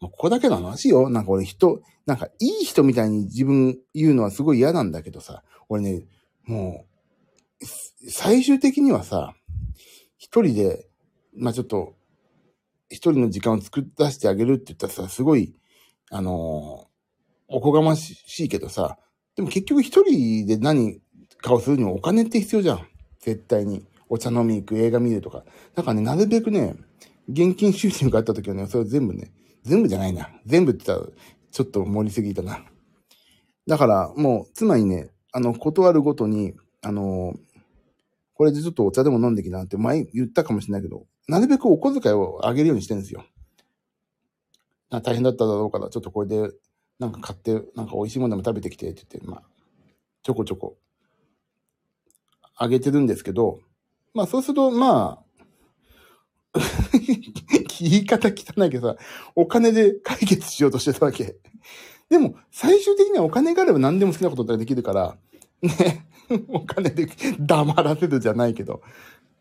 [0.00, 1.08] ここだけの話よ。
[1.08, 6.04] なんか俺人、なんかいい人みたいに自分言うのはすごい嫌なんだけどさ、俺ね、
[6.44, 6.86] も
[7.60, 7.64] う、
[8.10, 9.34] 最終的にはさ、
[10.18, 10.86] 一人で、
[11.36, 11.94] まあちょっと、
[12.90, 15.54] 一人の時間を作り出してあげるって言ったらさ、すごい、
[16.10, 18.98] あのー、おこがましいけどさ、
[19.36, 21.00] でも結局一人で何
[21.38, 22.86] かをするにもお金って必要じゃん。
[23.20, 23.86] 絶対に。
[24.08, 25.44] お茶飲み行く、映画見るとか。
[25.74, 26.76] だからね、なるべくね、
[27.28, 29.32] 現金収入があった時はね、それ全部ね、
[29.62, 30.30] 全部じゃないな。
[30.46, 31.10] 全部って言ったら、
[31.50, 32.64] ちょっと盛りすぎたな。
[33.66, 37.34] だから、もう、妻にね、あの、断るごとに、あの
[38.34, 43.24] これでちょっとお茶でも飲んできなって前言ったかもしれないけど、なるべくお小遣いをあげるようにしてるんですよ。
[44.90, 46.50] 大変だっただろうから、ちょっとこれで、
[46.98, 49.42] なんか買って、なんか美味しいものでも食べてきてって言って、まあ、
[50.22, 50.76] ちょこちょこ、
[52.56, 53.60] あげてるんですけど、
[54.14, 56.60] まあそうすると、まあ、
[57.80, 58.96] 言い方汚いけどさ、
[59.34, 61.36] お金で解決しようとしてたわけ。
[62.08, 65.16] でも、最終的にはお金があれば何でも好きなことができるから、
[65.62, 66.06] ね、
[66.48, 67.08] お金で
[67.40, 68.82] 黙らせるじゃないけど。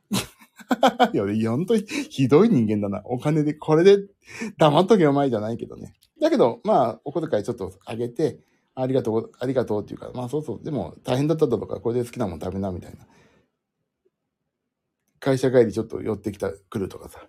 [1.14, 3.04] いや、ほんとひどい人間だな。
[3.06, 4.00] お金で、これで
[4.58, 5.94] 黙っとけば前じゃないけどね。
[6.20, 8.40] だけど、まあ、お小遣いちょっとあげて、
[8.76, 13.06] ありがとう、ありがとうっていうか、まあそうそう、でも大変だっただとか、これで好きなもん食べな、みたいな。
[15.24, 17.22] 会社帰りちょっと寄ってきた、来るとかさ。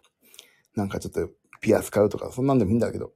[0.75, 1.31] なんかちょっと
[1.61, 3.13] ピアス買うとか、そんなんでもいいんだけど。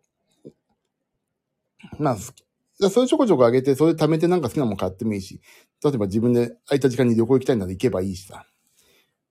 [1.99, 5.41] まあ、それちょこちょこあげて、それ貯めてなんか好きなもん買ってもいいし、
[5.83, 8.47] 例えば自分で空いた時間に旅行行きたいなら行けばいいしさ。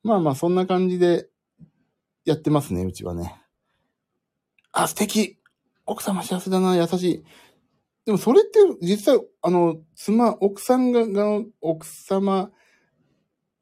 [0.03, 1.29] まあまあ、そんな感じで
[2.25, 3.41] やってますね、うちはね。
[4.73, 5.39] あ、素敵
[5.85, 7.23] 奥様幸せだな、優しい。
[8.05, 12.51] でもそれって実際、あの、妻、奥さん、が奥様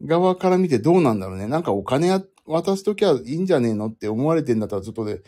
[0.06, 1.48] 側から見てどうなんだろうね。
[1.48, 2.10] なんかお金
[2.46, 5.22] 渡しときゃいいんじゃねえのって思われてんだったらちょっとで、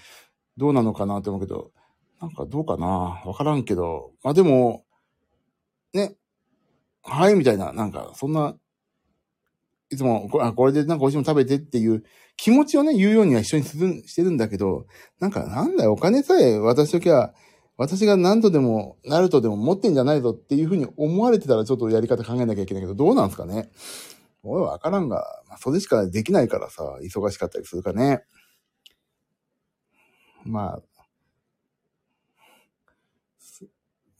[0.58, 1.72] どうなのかなって思うけど、
[2.22, 2.88] なんかどうかな。
[3.26, 4.12] わからんけど。
[4.24, 4.86] まあでも、
[5.94, 6.16] ね、
[7.04, 8.56] はい、みたいな、なんか、そんな、
[9.90, 12.04] いつもこ、これでなんか美味しいもの食べてっていう
[12.36, 14.86] 気持ちをね、言うようには一緒にする、してるんだけど、
[15.20, 17.34] なんか、なんだよ、お金さえ渡しときゃ、
[17.78, 23.70] 私が何とでも、なるとでも持ってんじゃないぞっていうふうに思われてたらちょっとやり方考えなきゃいけないけど、どうなんですかね。
[24.44, 28.24] 俺はわからんが、まあ、それしかできないからさ、忙しかったりするかね。
[30.46, 30.82] まあ、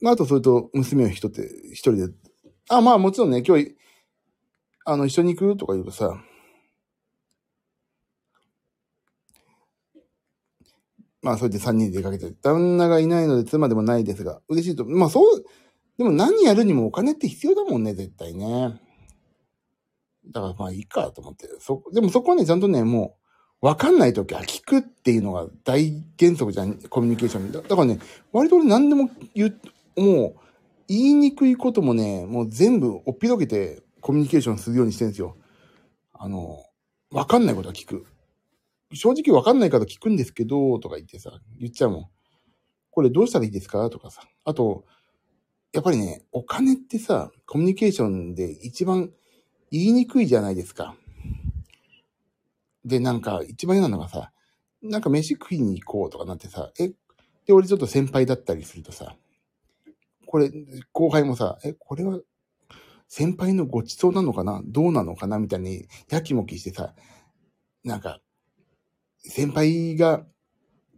[0.00, 2.12] まあ、あとそれと娘を一人で、一人で、
[2.68, 3.74] あ、まあもちろんね、今日、
[4.84, 6.22] あの、一緒に行くとか言うとさ、
[11.20, 14.84] まあ、それで三人で出かけて、旦那がいないので妻でもないですが、嬉しいと。
[14.84, 15.44] まあ、そう、
[15.98, 18.80] でも何やるにもお金って必要だもんね、絶対ね。
[20.30, 21.48] だからまあいいかと思って。
[21.60, 23.16] そ、でもそこはね、ちゃんとね、も
[23.62, 27.60] う、わかんないときは聞くっていうのが大原則じゃん、コミュニケーションだ。
[27.60, 27.98] だからね、
[28.32, 29.48] 割と俺何でも言
[29.96, 30.34] う、もう、
[30.86, 35.36] 言いにくいこともね、もう全部おっぴろげてコミュニケーションするようにしてるんですよ。
[36.12, 36.64] あの、
[37.10, 38.06] わかんないことは聞く。
[38.94, 42.08] 正直わかんないから聞くんですけど、とか言ってさ、言っちゃうもん。
[42.90, 43.90] これどうしたらいいですか？
[43.90, 44.22] とかさ。
[44.44, 44.84] あと、
[45.72, 49.10] やっぱりね、お金ってさ、コミュニケーションで一番
[49.70, 50.94] 言いにくいじゃないですか。
[52.84, 54.32] で、なんか、一番嫌なのがさ、
[54.82, 56.88] なんか飯食いに行こうとかなってさ、え、
[57.46, 59.16] で、俺ちょっと先輩だったりするとさ、
[60.26, 60.50] これ、
[60.92, 62.20] 後輩もさ、え、これは、
[63.08, 64.60] 先輩のごちそうなのかな？
[64.66, 65.38] どうなのかな？
[65.38, 66.94] みたいに、やきもきしてさ、
[67.82, 68.20] なんか、
[69.24, 70.26] 先輩が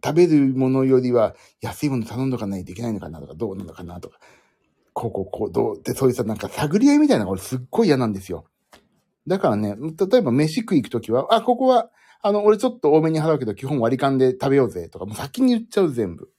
[0.03, 4.19] 食べるものよりは安いもの頼んどかないといけないのかなとか、どうなのかなとか、
[4.91, 5.79] こうこうこう、どう？
[5.79, 8.43] って、そういうさ、なんか探り合いみたいなのが俺すっごい嫌なんですよ。
[9.27, 11.89] だからね、例えば飯食い行くときは、あ、ここは、
[12.21, 16.29] あの、俺ちょっと多めに払うけど、基本割り勘で食べようぜとか、もう先に言っちゃう全部。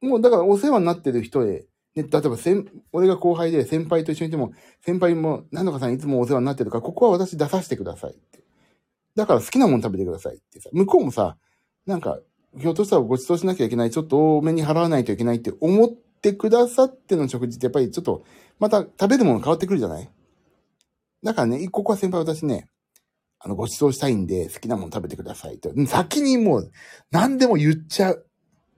[0.00, 8.42] もうだからお世話になってる人へ、ね、例えば先、俺が後輩で先輩と一緒にいても、先輩も、なんとかさんいつもお世話になってるから、ここは私出させてくださいって。
[9.16, 11.36] だから好きなもの食べてくださいってさ、向こうもさ、
[11.86, 12.20] なんか、
[12.58, 18.24] ひょっとしたらご馳走しなきゃいけない、ちょっと多めに払わないといけないって思ってくださっての食事ってやっぱりちょっと、
[18.58, 20.08] また食べるもの変わってくるじゃない？
[21.22, 22.68] だからね、ここは先輩私ね、
[23.38, 25.70] あの、ご馳走したいんで好きなもの食べてくださいと。
[25.86, 26.70] 先にもう
[27.10, 28.26] 何でも言っちゃう。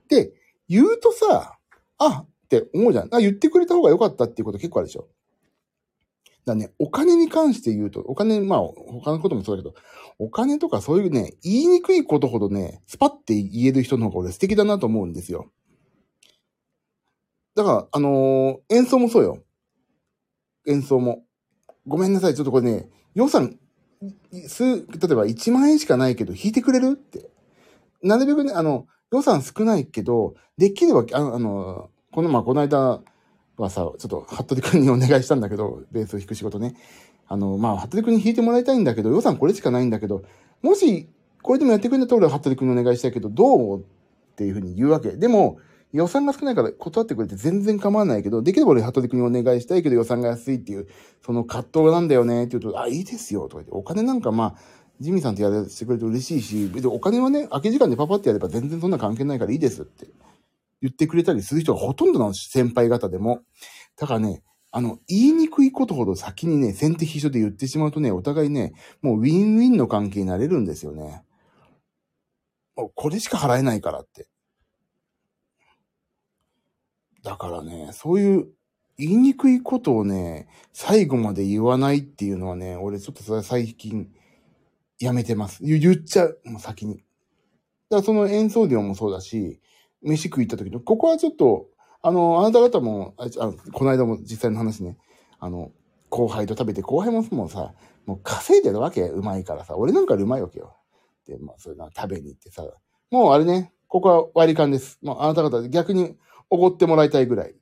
[0.09, 0.33] で、
[0.69, 1.59] 言うとさ、
[1.99, 3.15] あって思うじゃん。
[3.15, 5.09] あ、言ってくれた方が良かったっていうこと結構あるでしょ。
[6.45, 9.75] だね、お金に関して言うと、お金、まあ、他のこともそうだけど、
[10.19, 15.53] お金とかそういうね、言いにくいことほどね、スパって言える人の方が俺素敵だなと思うんですよ。
[17.55, 19.39] だから、あのー、演奏もそうよ。
[20.67, 21.25] 演奏も。
[21.87, 23.59] ごめんなさい、ちょっとこれね、予算、
[24.49, 26.93] す、例えば1万円しかないけど弾いてくれる？
[26.93, 27.31] って。
[28.03, 33.01] なるべくね、あの、予算少ないけど、できれば、あの、あのこの、まあ、この間、
[33.57, 36.75] はさ、ちょっと、服部くんにお願いしたんだけど、ベースを弾く仕事ね。
[37.29, 40.23] あの、まあ、服部くんに弾いてもらいたいんだけど、予算これしかないんだけど、
[40.63, 41.09] もし、
[41.43, 43.81] これでもやってくれんだったら俺は服部くんにお願いしたいけど、どう？
[43.81, 43.83] っ
[44.35, 45.11] ていうふうに言うわけ。
[45.11, 45.59] でも、
[45.93, 50.87] 予算が少ないから断ってくれて全然構わないけど、できれば俺、服部くんにお願いしたいけど予算が安いっていう、
[51.25, 54.55] その葛藤なんだよねって言うと、あ、いいですよ、とか言って、お金なんかまあ、
[55.01, 60.07] ジミーさんとやらせてくれると嬉しいし、別にお金はね、空き時間でパパってやれば全然そんな関係ないからいいですって
[60.81, 63.41] 言ってくれたりする人がほとんどなんです、先輩方でも。
[63.99, 68.73] だからね、あの、言いにくいことほど先にね、先手必勝で言ってしまうとね、お互いね、
[69.03, 71.23] もうウィンウィンの関係になれるんですよね。
[72.77, 74.29] もうこれしか払えないからって。
[77.23, 78.49] だからね、そういう
[78.99, 84.09] 言いにくいことをね、最後まで言わないっていうのはね、俺ちょっとそれ最近
[84.99, 85.63] やめてます。
[85.65, 86.97] 言っちゃう、もう先に。
[86.97, 89.61] だからその演奏料もそうだし、
[90.03, 91.69] 飯食い行った時の、ここはちょっと、
[92.03, 94.99] あの、あなた方も、ああこの間も実際の話ね、
[95.39, 95.71] あの、
[96.11, 97.73] 後輩と食べて、後輩ももうさ、
[98.05, 100.77] もう稼いでるわけ、うまいからさ、俺なんかうまいわけよ。
[101.27, 102.65] で、まあ、それな、食べに行ってさ、
[103.11, 104.99] もうあれね、ここは割り勘です。
[105.03, 106.17] もうあなた方逆に
[106.53, 107.51] おごってもらいたいぐらい。
[107.51, 107.55] っ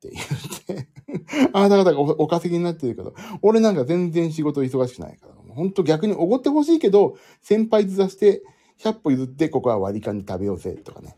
[0.00, 0.88] て言って
[1.52, 8.42] あなた方がお稼ぎになってるけど、俺なんか全然仕事忙しくないから、ほんと逆におごってほしいけど、先輩ずらして、
[8.80, 11.16] 100歩譲って、ここは割り勘で食べようぜ、とかね。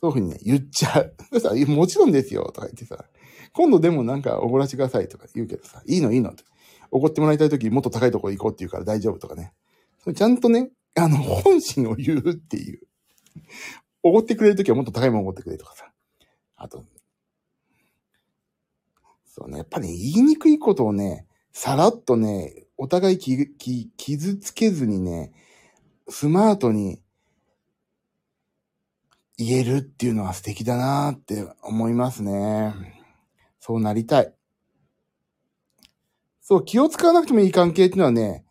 [0.00, 1.14] そういうふうにね、言っちゃう。
[1.32, 3.04] そしたら、もちろんですよ、とか言ってさ、
[3.52, 6.44] 今度でもなんかおごらしてくださいとか言うけどさ、いいのいいのって。
[6.92, 9.52] おごってもらいたいときもっと高いところ行こうって言うから大丈夫とかね。
[10.14, 12.80] ちゃんとね、あの、本心を言うっていう。
[14.02, 15.92] おごってくれるときはもっと高いものおごってくれとかさ。
[16.62, 16.84] あと、
[19.24, 25.32] そうね、やっぱり、ね、言いにくいことをね、さらっとね、お互いきき傷つけずにね、
[26.08, 27.02] スマートに
[29.36, 32.74] 言えるっていうのは素敵だなって思いますね。
[33.58, 34.32] そうなりたい。
[36.40, 38.44] そう、気を使わなくてもいい関係っていうのはね、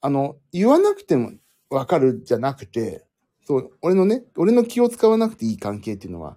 [0.00, 1.32] あの、言わなくても
[1.68, 3.04] わかるじゃなくて、
[3.44, 6.36] そう、俺のね、俺の気を使わなくていい関係っていうのは、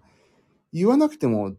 [0.74, 1.56] 言わなくても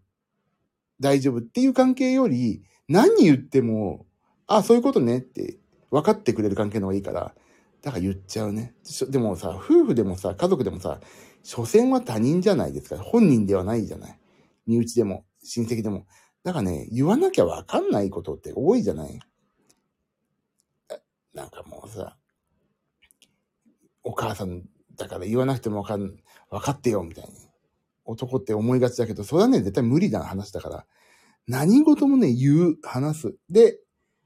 [1.00, 4.06] 大丈夫っていう関係より、何言っても、
[4.46, 5.58] あ、そういうことねって
[5.90, 7.34] 分かってくれる関係の方がいいから、
[7.82, 8.74] だから言っちゃうね。
[9.08, 11.00] でもさ、夫婦でもさ、家族でもさ、
[11.42, 12.98] 所詮は他人じゃないですか。
[12.98, 14.18] 本人ではないじゃない。
[14.66, 16.06] 身内でも、親戚でも。
[16.44, 19.18] だからね、言わなきゃわかんないことって多いじゃない
[21.32, 22.16] なんかもうさ、
[24.02, 24.64] お母さん
[24.96, 26.16] だから言わなくてもわかん、
[26.50, 27.49] わかってよ、みたいに。
[28.11, 30.86] 男って思いがちだけど、それはね、絶対無理な話だから。
[31.46, 33.34] 何事もね、言う、話す。
[33.48, 33.80] で、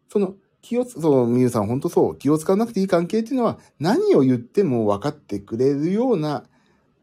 [0.08, 6.44] その、気をつ、そう、みゆさんほんとそう、気を使わなくていい関係っていうのは、何を言っても分かってくれるような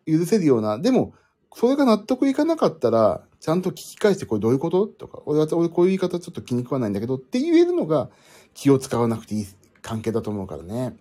[0.05, 1.13] 許せるような、でも、
[1.53, 4.87] それが納得いかなかったら、ちゃんと聞き返して、これどういうこと？
[4.87, 8.09] とか、俺は、俺こういう言い方ちょっと気に食わないんだけどって言えるのが
[8.53, 9.47] 気を使わなくていい
[9.81, 10.95] 関係だと思うからね。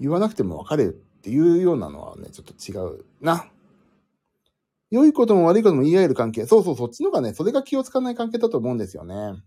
[0.00, 3.46] 言わなくても分かれるっていうようなのはね、ちょっと違うな。
[4.90, 6.46] 良いことも悪いことも言い合える関係。
[6.46, 9.42] そうそう、そっちのがね、それが気を使わない関係だと思うんですよね。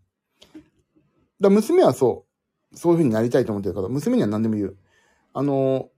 [1.41, 2.25] だ娘はそ
[2.71, 2.77] う。
[2.77, 4.77] そういう風になりたいと思ってるから、娘には何でも言う。
[5.33, 5.89] あの、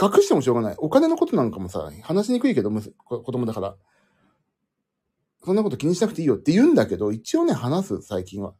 [0.00, 0.74] 隠してもしょうがない。
[0.78, 3.76] お金のことなんかもさ、話しにくいけど、子供だから。
[5.44, 8.54] そんなこと気にしなくていいよって言うんだけど、一応ね、話す、最近は。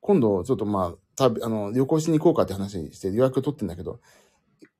[0.00, 4.00] 今度、ちょっとまあ、旅、あの、旅行しに行こうかって話して予約取ってんだけど、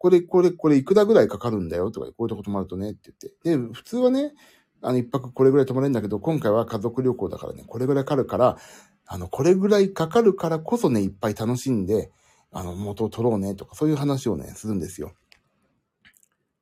[0.05, 3.11] これ、これ、これいくらぐらいかかるんだよとか、こういうとこ泊まるとねって
[3.42, 3.57] 言って。
[3.57, 4.34] で、普通はね、
[4.82, 8.59] あの、一泊これぐらい泊まれるんだけど、今回は家族旅行だからね、これぐらいかかるから、
[9.07, 12.11] あの、これぐらいかかるからこそね、いっぱい楽しんで、
[12.52, 15.14] あの、元を取ろうねとか、そういう話をね、するんですよ。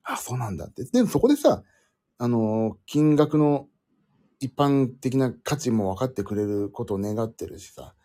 [0.04, 0.84] あ、そうなんだって。
[0.84, 1.64] でそこでさ、
[2.18, 3.66] あの、金額の
[4.38, 7.96] 一般的な価値も分かってくれることを願ってるしさ。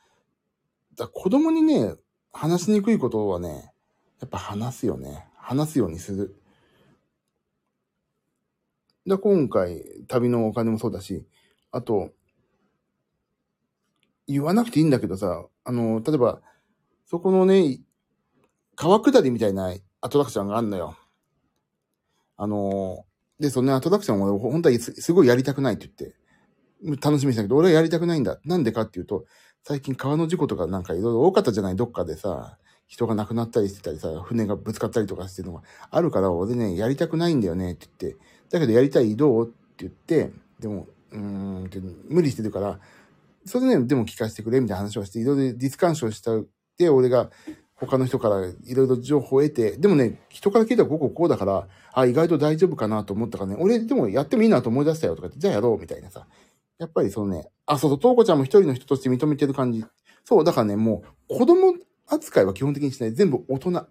[0.98, 1.94] だ子供にね、
[2.34, 3.72] 話しにくいことはね、
[4.20, 5.28] やっぱ話すよね。
[5.38, 6.36] 話すようにする。
[9.08, 11.26] だ今回、旅のお金もそうだし、
[11.72, 12.12] あと、
[14.28, 16.42] 言わなくていいんだけどさ、あの、例えば、
[17.06, 17.80] そこのね、
[18.76, 20.98] 川下りみたいなアトラクションがあるのよ。
[22.36, 23.06] あの、
[23.40, 25.90] で、そのねアトラクションを本当はすごいやりたくないって
[26.84, 28.40] 言って、楽しみにしたけど、俺はやりたくないんだ。
[28.44, 29.26] なんでかっていうと、
[29.64, 32.58] 最近川の事故とかなんかいろいろ多かったじゃない、どっかでさ、
[32.88, 38.20] 人が亡くなったりしてたりさ、船がぶつかったりとかしてるのがあるから、俺ね、やりたくないんだよねって言って、
[38.50, 41.80] だけどやりたいどうって言って、でも、うーんって
[42.10, 42.80] 無理してるから、
[43.46, 46.46] それね、でも聞かせてくれみたいな話をして、いろいろディスカンションしたっ
[46.78, 47.30] て、俺が
[47.76, 56.26] 他の人からいろいろ情報を得て、でもね、人から聞いたらこここうだから、あ、意外と大丈夫かなと思ったからね、俺でもやってもいいなと思い出したよとか言って、じゃあやろうみたいなさ。
[56.80, 59.84] やっぱりそのね、あ、そうそう、とうこちゃんも一人の人として認めてる感じ。
[60.24, 61.74] そう、だからね、もう子供
[62.08, 63.14] 扱いは基本的にしない。
[63.14, 63.88] 全部大人。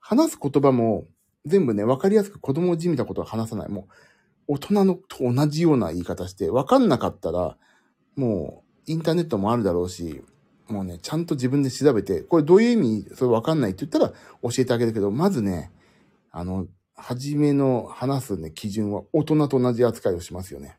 [0.00, 1.06] 話す言葉も
[1.44, 3.68] 全部ね、わかりやすく子供をじみたことは話さない。
[3.68, 3.88] も
[4.48, 7.56] う、大人のと同じような言い方して、わかんなかったら、
[8.16, 10.22] もう、インターネットもあるだろうし、
[10.68, 15.72] もうね、ちゃんと自分で調べて、これどういう意味、それわかんないって言ったら教えてあげるけど、まずね、
[16.30, 20.78] あの、初めの話すね、基準は大人と同じ扱いをしますよね。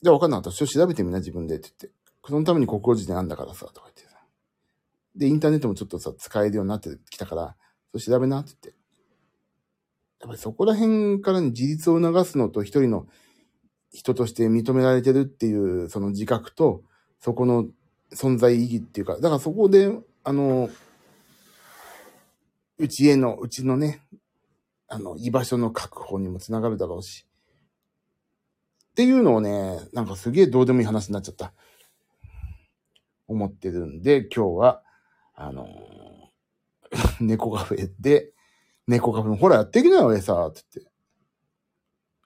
[0.00, 1.97] じゃあ分かんなかったら、調べてみな、自分でって言って。
[2.28, 4.18] そのために国語辞典あんだからさ、とか言ってさ。
[5.16, 7.56] で、インターネットもちょっとさ、使えるようになってきたから、
[7.90, 8.80] それ調べな、って言って。
[10.20, 13.06] やっぱりそこら辺からに自立を促すのと一人の
[13.92, 16.82] 人として認められてるっていうその自覚と、
[17.18, 17.66] そこの
[18.12, 19.90] 存在意義っていうか、だからそこで、
[20.22, 20.68] あの、
[22.76, 24.02] うちへの、うちのね、
[24.86, 27.26] あの、居場所の確保にもつながるだろうし。
[28.90, 31.54] っていうのをね、なんかすげえどうでもいい話になっちゃった。
[33.28, 34.82] 思ってるんで、今日は、
[35.34, 35.68] あのー、
[37.24, 38.32] 猫カフェで、
[38.86, 40.92] 猫カフェの、ほらやってきなよ、俺さ、って言って。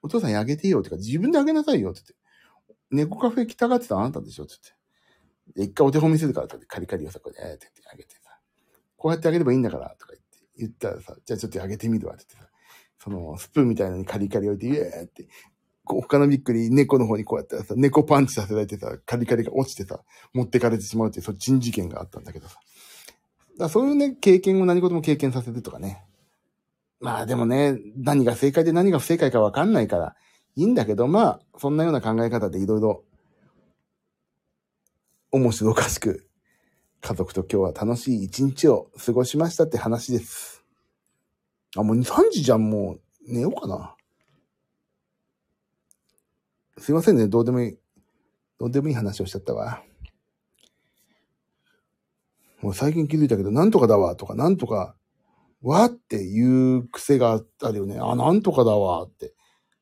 [0.02, 2.22] お父さんにあげていいよってか、自分であげなさいよ、って言って。
[2.90, 4.54] 猫カフェ来たがってたあなたでしょ、って
[5.54, 5.70] 言って。
[5.70, 8.38] 一回お手本見せるからってカリカリをさ、これ、えーってってあげてさ。
[8.96, 10.22] こうやってあげればいいんだから、とか言って。
[10.56, 12.52] 言ったらさ、じゃあちょっとあげてみるわ、って言ってさ。
[12.98, 15.26] その、スプーンみたいなのにカリカリ置いて、イエーって、
[15.84, 20.00] こう他のビッグに猫の方にこうやってさ、猫パンチさせられてさ、カリカリが落ちてさ、
[20.32, 22.58] 持ってかれてしまうっていう、そっちん事件があったんだけどさ。
[23.58, 26.04] だそういうね、経験を何事も経験させるとかね。
[27.00, 30.14] まあでもね、何が正解で何が不正解かわかんないから、
[30.54, 33.04] いいんだけど、まあ、そんなような考え方でいろいろ、
[35.32, 36.28] 面白おかしく、
[37.00, 40.64] 家族と今日は楽しい一日を過ごしましたって話です。
[41.76, 43.96] あ、もう2、3時じゃん、もう寝ようかな。
[46.82, 47.78] すいませんね、どうでもいい、
[48.58, 49.84] どうでもいい話をしちゃったわ。
[52.60, 54.96] もう最近気づいたけど、なんとかだわとか、なんとか、
[55.62, 58.00] わっていう癖があるよね。
[58.00, 59.32] あ、なんとかだわって。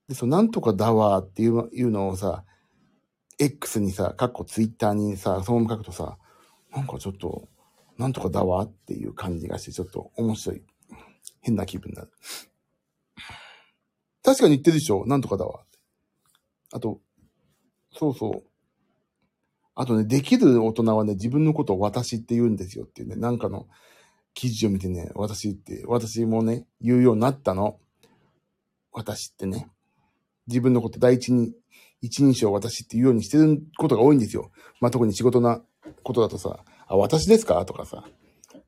[0.09, 2.45] で、そのなんとかだわっていういうのをさ、
[3.39, 6.19] X にさ、かっこ Twitter にさ、そのまま書くとさ、
[6.71, 7.49] なんかちょっと、
[7.97, 10.63] なんとかだわっていう感じがして、ちょっと面白い。
[11.41, 12.11] 変な気分になる。
[14.23, 15.65] 確かに言ってるでしょなんとかだわ。
[16.73, 17.01] あと、
[17.93, 18.43] そうそう。
[19.75, 23.67] あとね、できる大人はね、自分のことを私って言うんですよっていうね、なんかの
[24.35, 27.79] 記事を見てね、私って、私もね、言うようになったの。
[28.93, 29.71] 私ってね。
[30.47, 31.55] 自分のこと第一に、
[32.03, 34.51] 一人称私って言うようにしてることが多いんですよ。
[34.81, 35.63] まあ、特に仕事な
[36.03, 37.65] ことだとさ、あ、私ですか？
[37.67, 38.05] とかさ。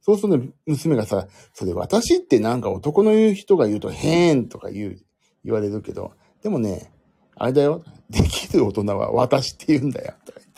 [0.00, 4.96] そうするとね、娘がさ、それ私ってなんか男の言う人が言うと変とか言う、
[5.44, 6.91] 言われるけど、でもね、
[7.42, 7.82] あれだよ。
[8.08, 10.14] できる大人は私って言うんだよ。
[10.24, 10.52] とか言っ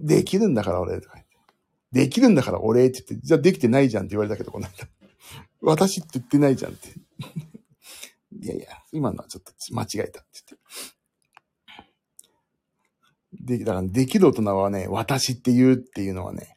[0.00, 0.16] て。
[0.16, 1.00] できるんだから俺。
[1.00, 1.30] とか言って。
[1.92, 4.88] できるんだから俺って言って、じゃあできてないじゃんって言われたけど、この間。
[5.60, 6.88] 私って言ってないじゃんって。
[6.88, 10.40] いやいや、今のはちょっと間違えたって
[13.38, 13.58] 言って。
[13.58, 16.56] で、だからできる大人はね、私って言うっていうのはね、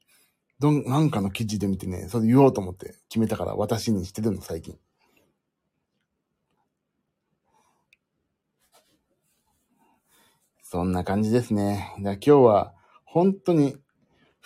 [0.58, 4.76] どん、なんかの記事で見てね、それ言おうと思って決めたから私にしてるの、最近。
[10.74, 11.94] そんな感じですね。
[12.00, 12.74] 今日は、
[13.06, 13.78] 本当に、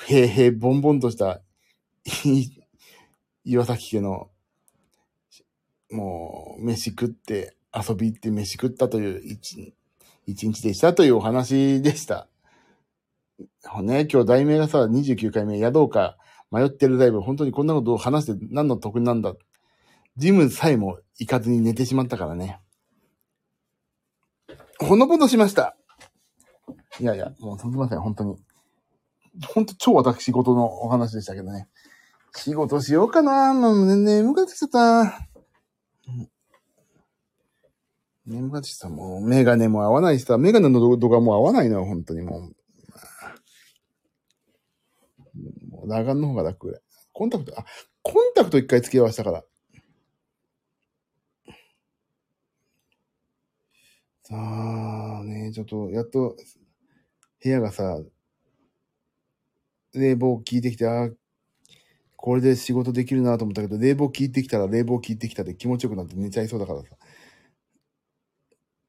[0.10, 1.42] へへぼんぼんとした、
[3.46, 4.30] 岩崎家の、
[5.90, 9.40] もう、飯食って、遊び行って飯食ったという
[10.26, 12.28] 一日でしたというお話でした。
[13.82, 16.18] ね、今日題名がさ、29回目、やどうか
[16.52, 19.34] 迷ってるライブ、本当にこんなことを話して何の得なんだ。
[20.18, 22.60] ジムさえも行かずに寝てしまったからね。
[24.78, 25.77] ほのぼのしました。
[27.00, 28.36] いやいや、もうすみません、本当に。
[29.54, 31.68] 本当超私事のお話でしたけどね。
[32.36, 35.28] 仕事しようかなもうね、眠くなってきちゃった。
[38.26, 38.90] 眠くなってきた。
[38.90, 42.42] もう、メガネも合わないしさ、メガネの動画も合わないの、本当にもう。
[45.70, 46.82] もう、裸眼の方が楽。
[47.14, 47.66] コンタクト、あ、
[48.02, 49.44] コンタクト一回付け合わせたから。
[54.24, 56.36] さあ、ね、ちょっと、やっと、
[57.44, 58.00] 部屋がさ、
[59.94, 61.14] 冷房効いてきて、あー
[62.16, 66.88] これで仕事できるなと思ったけど、冷房効いてきたら冷房効いてきたで気持ちよくなって寝ちゃいそうだからさ。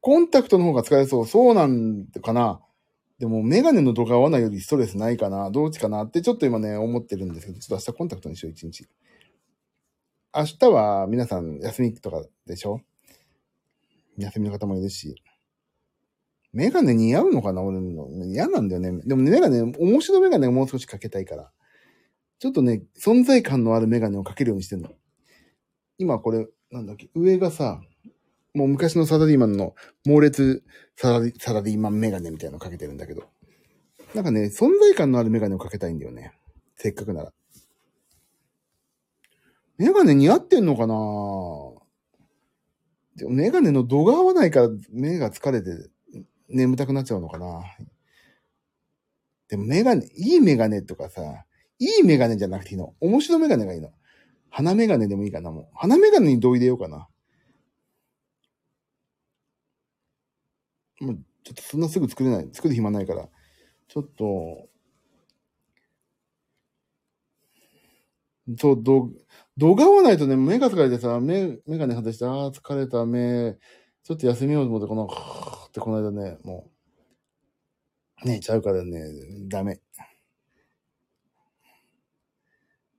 [0.01, 1.27] コンタクトの方が使えそう。
[1.27, 2.61] そうなんかな。
[3.19, 5.51] でも、メガネの度が合わないよりストレスないかな。
[5.51, 8.87] どっちかなってちょっと今ね、思ってるんですけど、ちょっと明日コンタクトにしよう、一日。
[10.35, 12.81] 明日は皆さん休みとかでしょ？
[14.17, 15.21] 休みの方もいるし。
[16.51, 17.61] メガネ似合うのかな？
[17.61, 18.07] 俺の。
[18.25, 19.01] 嫌なんだよね。
[19.05, 21.51] でもね、メガネ、面白メガネをもう少しかけたいから。
[22.39, 24.89] ちょっとね、存在感のあるメガネをかけるようにしてんの。
[25.97, 27.81] 今これ、なんだっけ、上がさ、
[28.55, 29.75] もう昔のサラリーマンの
[30.05, 30.63] 猛烈
[30.95, 33.23] サラリサラリーマンメガネみたいなのかけてるんだけど。
[34.15, 36.33] なんかね、存在感のあるメガネをかけたいんだよね。
[36.75, 37.33] せっかくなら。
[39.77, 40.95] メガネ似合ってんのかな？
[43.17, 45.69] でもメガネの度が合わないから目が疲れて
[46.49, 47.61] 眠たくなっちゃうのかな
[49.49, 51.45] でもメガネ、いいメガネとかさ、
[51.79, 52.93] いいメガネじゃなくていいの。
[52.99, 53.91] 面白メガネがいいの。
[54.49, 55.67] 鼻メガネでもいいかな、もう。
[55.75, 57.07] 鼻メガネに同意でようかな。
[61.01, 62.49] もう、ちょっとそんなすぐ作れない。
[62.53, 63.27] 作る暇ないから。
[63.87, 64.69] ちょっと、
[68.57, 69.09] そう、ど、
[69.57, 73.57] 度が合わないとね、目が疲れてさ、目、メガネ外して、ああ、疲れた、目、
[74.09, 75.05] ちょっと休みようと思って、この、
[75.67, 76.67] ってこの間ね、も
[78.23, 79.03] う、寝ちゃうからね、
[79.47, 79.81] ダメ。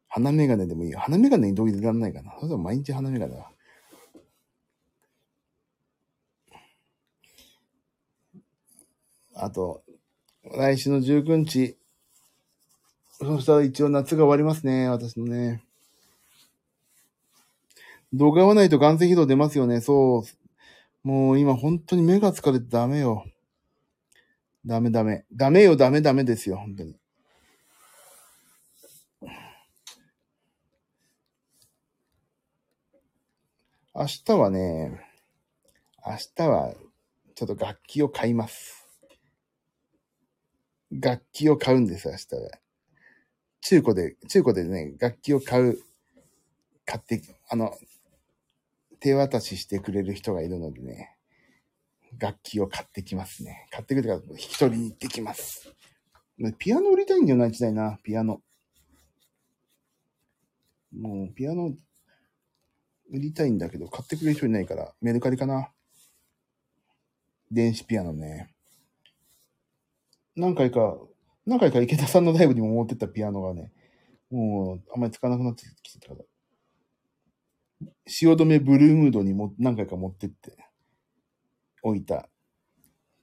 [0.06, 1.00] 鼻メガネでもいいよ。
[1.00, 2.32] 鼻メガネに同意いらんないかな。
[2.36, 3.50] それでも毎日鼻メガネだ。
[9.34, 9.82] あと、
[10.44, 11.76] 来週の19日。
[13.10, 15.64] そしたら一応夏が終わりますね、私のね。
[18.12, 20.39] 動画合わないと眼性疲労出ますよね、そう。
[21.02, 23.24] もう今本当に目が疲れてダメよ。
[24.66, 25.24] ダメダメ。
[25.32, 26.96] ダメよ、ダメダメですよ、本当に。
[33.94, 35.00] 明日はね、
[36.06, 36.74] 明日は
[37.34, 38.86] ちょっと楽器を買います。
[40.90, 42.50] 楽器を買うんです、明日は。
[43.62, 45.78] 中古で、中古でね、楽器を買う、
[46.84, 47.76] 買って、あの、
[49.00, 51.16] 手渡ししてくれる人がいるのでね、
[52.18, 53.66] 楽器を買ってきますね。
[53.70, 55.74] 買ってくれたら、引き取りに行ってきます。
[56.58, 58.42] ピアノ売りたいんだよな、一台な、ピアノ。
[60.92, 61.74] もう、ピアノ、
[63.10, 65.70] 売りたいんだけど、買ってくれる人いないから、メルカリかな。
[67.50, 68.54] 電子ピアノね。
[70.36, 70.98] 何回か、
[71.46, 73.72] 何回か池田さんのライブにも持ってったピアノがね、
[74.30, 76.29] もう、あんまり使わなくなってきてたから。
[78.06, 80.56] 汐留ブルームードにも何回か持ってって、
[81.82, 82.28] 置いた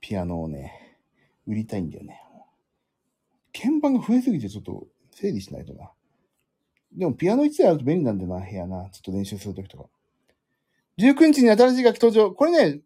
[0.01, 0.97] ピアノをね、
[1.45, 2.21] 売りたいんだよね。
[3.53, 5.91] 鍵盤が増えすぎてちょっと整理しないとな。
[6.93, 8.89] でもピアノ1台あると便利なんだよな、部屋な。
[8.91, 9.89] ちょっと練習するときとか。
[10.97, 12.31] 19日に新しい楽器登場。
[12.33, 12.81] これね、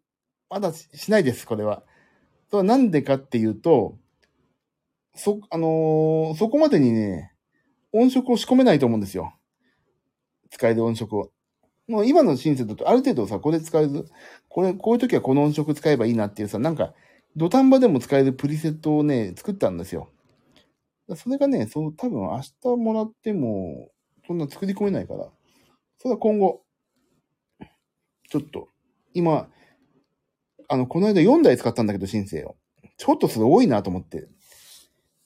[0.50, 1.82] まだしないです、これは。
[2.50, 3.96] それはなんでかっていうと、
[5.14, 7.32] そ、あのーそこまでにね、
[7.92, 9.34] 音色を仕込めないと思うんですよ。
[10.50, 11.32] 使える音色を。
[11.92, 14.06] もう今のシンセだとある程度さ、これ使える、
[14.48, 16.94] これ、こういう時はこの音色使えばいいなっていうさ、なんか、
[17.36, 20.08] 土壇場でも使えるプリセットをね、作ったんですよ。
[21.16, 23.90] それがね、そう、多分明日もらっても、
[24.26, 25.28] そんな作り込めないから、
[25.98, 26.62] それは今後、
[28.30, 28.68] ちょっと、
[29.12, 29.50] 今、
[30.68, 32.56] あの、この間4台使ったんだけど、シンセを。
[32.96, 34.28] ちょっとそれ多いなと思って。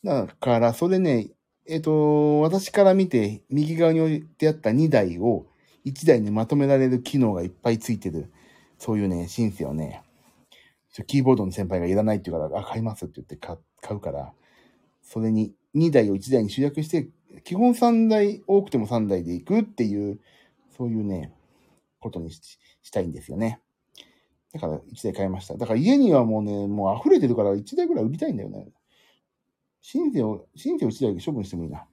[0.02, 1.30] だから、それね、
[1.68, 5.46] えっ、と、私から見て、右側に置いてあった2台を、
[5.86, 8.30] 1台にまとめられる機能がいっぱいついてる、
[8.78, 10.02] そういうね、シンセをね、
[11.06, 13.56] キーボードの先輩がいらないって言うから、あ、買いますって言って買
[13.96, 14.32] うから、
[15.02, 17.08] それに2台を1台に集約して、
[17.44, 20.20] 基本3台、多くても3台で行くっていう、
[20.76, 21.32] そういうね、
[22.00, 23.60] ことにししたいんですよね。
[24.52, 25.56] だから1台買いました。
[25.56, 28.68] だから家にはもうね、もう溢れてるから1台ぐらい売りたいんだよね。
[29.82, 31.86] シンセを、シンセを1台で処分してもいいな。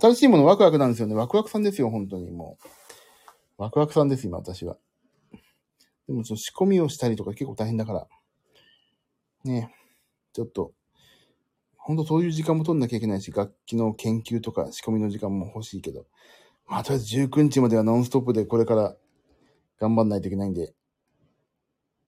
[0.00, 1.14] 新しいものワクワクなんですよね。
[1.14, 2.56] ワクワクさんですよ、本当にも
[3.58, 3.62] う。
[3.62, 4.78] ワクワクさんです、今、私は。
[6.08, 8.06] でも、ちょっと仕込みをしたりとか結構大変だから。
[9.44, 9.74] ね
[10.32, 10.72] ちょっと、
[11.76, 16.06] 本当そういう時間も取んなきゃいけないし、楽器の研究とか仕込みの時間も欲しいけど。
[16.66, 18.96] まあ、とりあえず19日まではノンストップでこれから
[19.78, 20.72] 頑張んないといけないんで、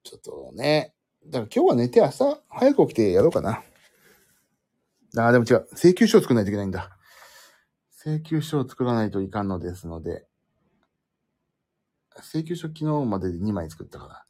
[0.05, 0.95] ちょっとね。
[1.27, 3.63] だから今日は寝て明日早く起きてやろうかな。
[5.17, 5.69] ああ、でも違う。
[5.73, 6.94] 請求書を作らないといけないんだ。
[8.05, 10.27] 請求書を作らないといかんのですので、
[12.19, 14.25] 請求書昨日までで2枚作ったから、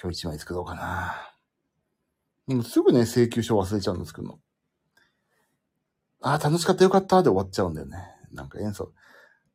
[0.00, 1.32] 今日1枚作ろうかな。
[2.46, 4.38] でもすぐね、請求書忘れちゃうの作るの。
[6.22, 7.98] ああ、楽しかったよかったで終わっちゃうんだよね。
[8.32, 8.92] なんか演奏。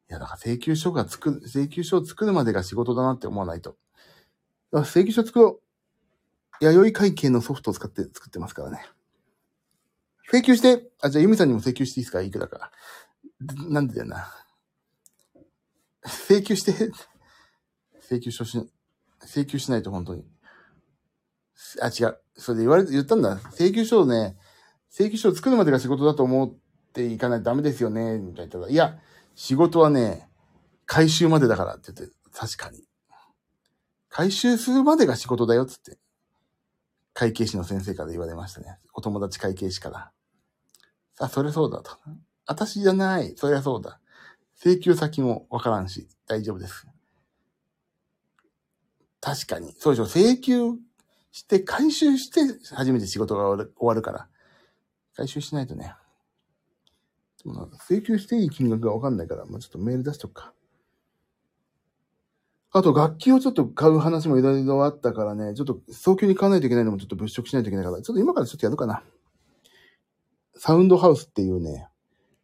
[0.10, 3.78] いや、だから請求書が作る、請求書を作るまでが仕事だなって思わないと。
[4.74, 5.62] だから請求書作ろ
[6.62, 6.66] う。
[6.66, 8.86] 弥生会計のソフトを使って作ってますからね。
[10.32, 12.22] 請求して、あ、じゃあユミさんにも請求していいですか？
[12.22, 12.72] いくらから。
[13.70, 14.28] なんでだよな。
[16.28, 16.92] 請求して、
[18.00, 18.58] 請求書し、
[19.24, 20.26] 請求しないと本当に。
[21.82, 22.18] あ、違う。
[22.36, 23.36] それで言われて、言ったんだ。
[23.54, 24.38] 請求書をね、
[24.90, 26.54] 請求書を作るまでが仕事だと思っ
[26.94, 28.70] ていかないとダメですよね、みたいな言ったら。
[28.70, 29.00] いや、
[29.36, 30.28] 仕事はね、
[30.86, 32.84] 回収までだからって言って、確かに。
[34.10, 35.98] 回収するまでが仕事だよ、つって。
[37.14, 38.80] 会計士の先生から言われましたね。
[38.94, 40.12] お友達会計士から。
[41.20, 41.98] あ、それそうだと。
[42.46, 43.34] 私じゃない。
[43.36, 44.00] そりゃそうだ。
[44.56, 46.88] 請求先もわからんし、大丈夫です。
[49.20, 49.74] 確かに。
[49.78, 50.04] そうでしょ。
[50.06, 50.78] 請求
[51.32, 52.42] して回収して
[52.76, 54.28] 初めて仕事が終わるから。
[55.16, 55.96] 回収しないとね。
[57.90, 60.54] 請求していい金額がわかんないから、まあ、ちょっとメール出しとくか。
[62.74, 69.04] あと、楽器をちょっと買う話もいろいろあったからね、ちょっと早急に買わないといけないのもちょっと物色しないといけないから、ちょっと今からちょっとやるかな。
[70.56, 71.88] サウンドハウスっていうね、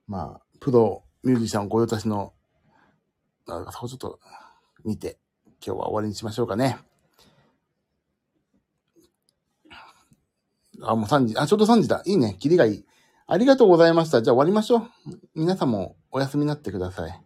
[0.07, 2.33] まあ、プロミュージシャン御用達の、
[3.47, 4.19] あそこちょっと
[4.85, 5.19] 見て、
[5.65, 6.77] 今日は終わりにしましょうかね。
[10.81, 11.37] あ、もう3時。
[11.37, 12.01] あ、ちょうど3時だ。
[12.05, 12.37] いいね。
[12.39, 12.85] キリがいい。
[13.25, 14.21] ありがとうございました。
[14.21, 14.89] じゃあ終わりましょう。
[15.35, 17.21] 皆さんもお休みになってください。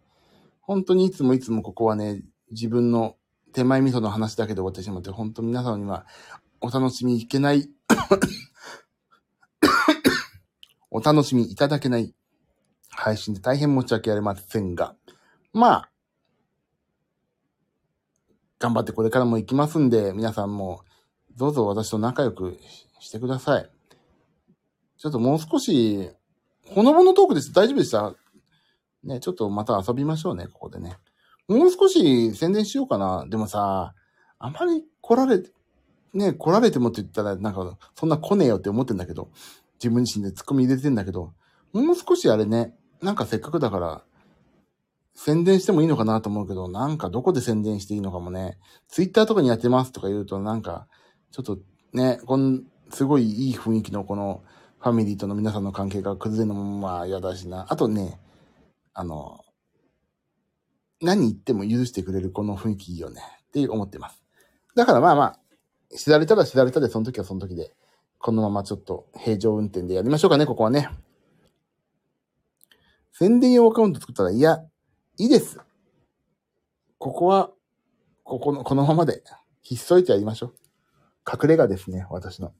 [0.60, 3.16] 本当にいつもいつもここはね、自分の
[3.52, 6.06] 手前味噌の話だけで終わってしまって、本当皆さんには
[6.60, 7.70] お楽しみいけない
[10.90, 12.14] お楽しみいただけない
[12.94, 14.94] 配信で大変申し訳ありませんが、
[15.52, 15.90] まあ、
[18.58, 20.82] 頑張ってこれからも行きますんで、皆さんも
[21.36, 22.58] どうぞ私と仲良く
[23.00, 23.70] してください。
[24.98, 26.10] ちょっともう少し、
[26.68, 27.52] ほのぼのトークです。
[27.52, 28.14] 大丈夫でした？
[29.02, 30.96] ね、ちょっとまた遊びましょうね、ここでね。
[31.48, 33.26] もう少し宣伝しようかな。
[33.28, 33.94] でもさ、
[34.38, 35.42] あまり来られ、
[36.14, 39.30] ね、来られてもって言ったら、なんか、そんな来ねえよって思ってんだけど、
[39.74, 41.32] 自分自身でツッコミ入れてんだけど、
[41.72, 44.02] もう少しあれね、なんかせっかくだから、
[45.14, 50.86] 宣伝してもいいのかなと思うけど、なんかどこで宣伝していいのかもね、ツイッターとかにやってますとか言うと、なんか、
[51.30, 51.58] ちょっと
[51.92, 54.42] ね、こん、すごいいい雰囲気のこの
[54.78, 57.66] ファミリーとの皆さんの関係が崩れるのもまあ嫌だしな。
[57.68, 58.20] あとね、
[58.94, 59.40] あの、
[61.00, 64.22] 何言っても許してくれるこの雰囲気いいよねって思ってます。
[64.74, 65.38] だからまあまあ、
[65.96, 67.72] 知られたら知られたで、その時はその時で、
[68.18, 70.88] このままちょっと平常運転でやりましょうかね、ここはね。
[73.22, 74.64] 宣伝用アカウント作ったら、いや、
[75.16, 75.60] いいです。
[76.98, 77.52] ここは、
[78.24, 79.22] ここの、このままで、
[79.62, 80.54] ひっそりとやりましょう。
[81.32, 82.52] 隠れ家ですね、私の。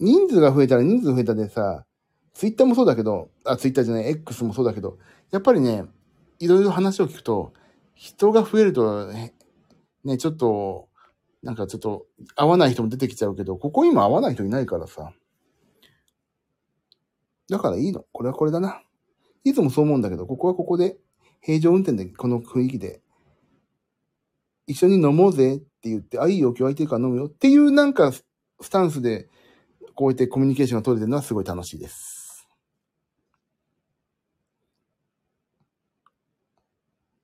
[0.00, 1.86] 人数が増えたら人数増えたでさ、
[2.34, 4.98] ツイッターもそうだけど、あ、ツイッターじゃない、X もそうだけど、
[5.30, 5.84] やっぱりね、
[6.40, 7.52] いろいろ話を聞くと、
[7.94, 9.36] 人が増えるとね、
[10.02, 10.88] ね、ちょっと、
[11.44, 15.12] なんかちょっと合わない人も出てきちゃうけど、ここ今合わない人いないからさ。
[17.48, 18.04] だからいいの。
[18.12, 18.82] これはこれだな。
[19.44, 20.96] いつもそう思うんだけど、ここはここで、
[21.40, 23.00] 平常運転でこの雰囲気で、
[24.66, 28.24] 一緒に飲もうぜって言って、あ、いいよ、今日空いてるから飲むよっていうなんかス
[28.70, 29.28] タンスで、
[29.94, 32.48] こうやってコミュニケーションが取れてるのはすごい楽しいです。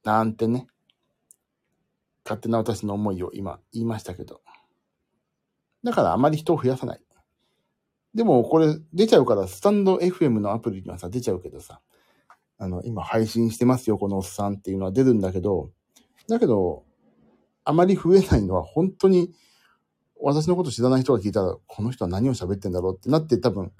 [0.04, 0.66] なんてね。
[2.24, 4.40] 勝手な私の思いを今言いましたけど。
[5.82, 7.00] だからあまり人を増やさない。
[8.14, 11.80] でもこれ出ちゃうから、スタンド FM のアプリにはさ、出ちゃうけどさ、
[12.58, 15.70] あの、今配信してますよ、このおっさんっていうのは出るんだけど、
[16.28, 16.84] だけど、
[17.64, 19.32] あまり増えないのは本当に、
[20.20, 23.72] 私のこと知らない人が聞いたら、この人は何を喋ってんだろうってなって多分、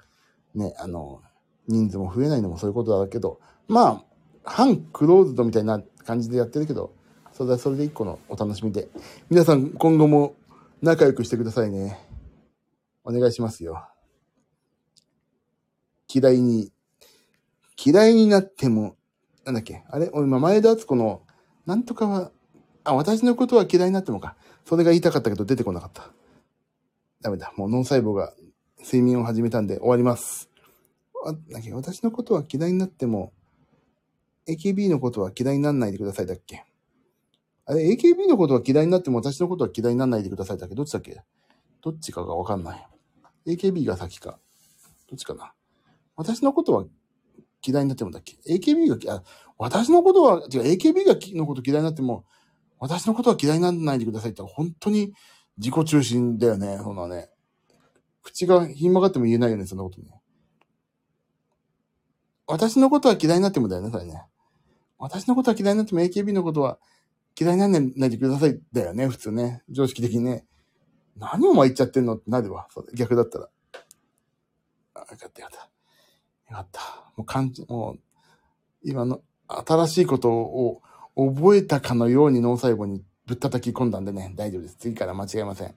[0.55, 1.21] ね、あの、
[1.67, 4.03] 人数も増えないのもそういうことだけど、まあ、
[4.43, 6.93] 反クローズドみたいな感じでやってるけど、
[7.31, 8.89] それはそれで一個のお楽しみで。
[9.29, 10.35] 皆さん今後も
[10.81, 11.97] 仲良くしてくださいね。
[13.05, 13.92] お願いしますよ。
[16.13, 16.71] 嫌いに、
[17.83, 18.95] 嫌いになっても、
[19.45, 20.09] なんだっけあれ？
[20.13, 21.23] 今、前田敦子の、
[21.65, 22.31] なんとかは、
[22.83, 24.35] あ、私のことは嫌いになってもか。
[24.65, 26.09] それが言いたかったけど出てこなかった。
[27.21, 27.53] ダメだ。
[27.57, 28.33] もう脳細胞が
[28.79, 30.49] 睡眠を始めたんで終わります。
[31.25, 33.33] あ、だっけ私のことは嫌いになっても、
[34.47, 36.65] AKB のことは嫌いにならないでくださいだっけ
[37.65, 40.75] あれ、AKB のことは嫌いになっても私のことは嫌いにならないでくださいだっけ？
[40.75, 41.21] どっちだっけ？
[41.81, 42.87] どっちかがわかんない。
[43.47, 44.37] AKB が先か。
[45.09, 45.53] どっちかな？
[46.15, 46.85] 私のことは
[47.65, 49.23] 嫌いになってもだっけ ?AKB が、あ、
[49.57, 52.25] 私のことは、違う、AKB がのこと嫌いになっても、
[52.79, 55.13] 私のことは嫌いにならないでくださいって本当に
[55.57, 57.29] 自己中心だよね、そんなね。
[58.21, 60.19] 口がひん曲がっても言えないよね、そんなことね。
[62.45, 64.25] 私のことは嫌いになってもだよね、それね。
[64.97, 66.77] 私のことは嫌いになっても AKB のことは
[67.39, 69.63] 嫌いにならないでくださいだよね、普通ね。
[69.69, 70.45] 常識的にね。
[71.15, 72.67] 何お前言っちゃってんのってなるわ。
[72.93, 73.49] 逆だったら。
[74.95, 75.72] あ、よかったよかった。
[76.53, 76.81] よかった。
[77.17, 77.99] もう感じ、もう、
[78.83, 80.81] 今の新しいことを
[81.15, 84.75] 覚えたかのように脳細胞にぶったたき込んだんでね、大丈夫です。
[84.77, 85.73] 次から間違えません。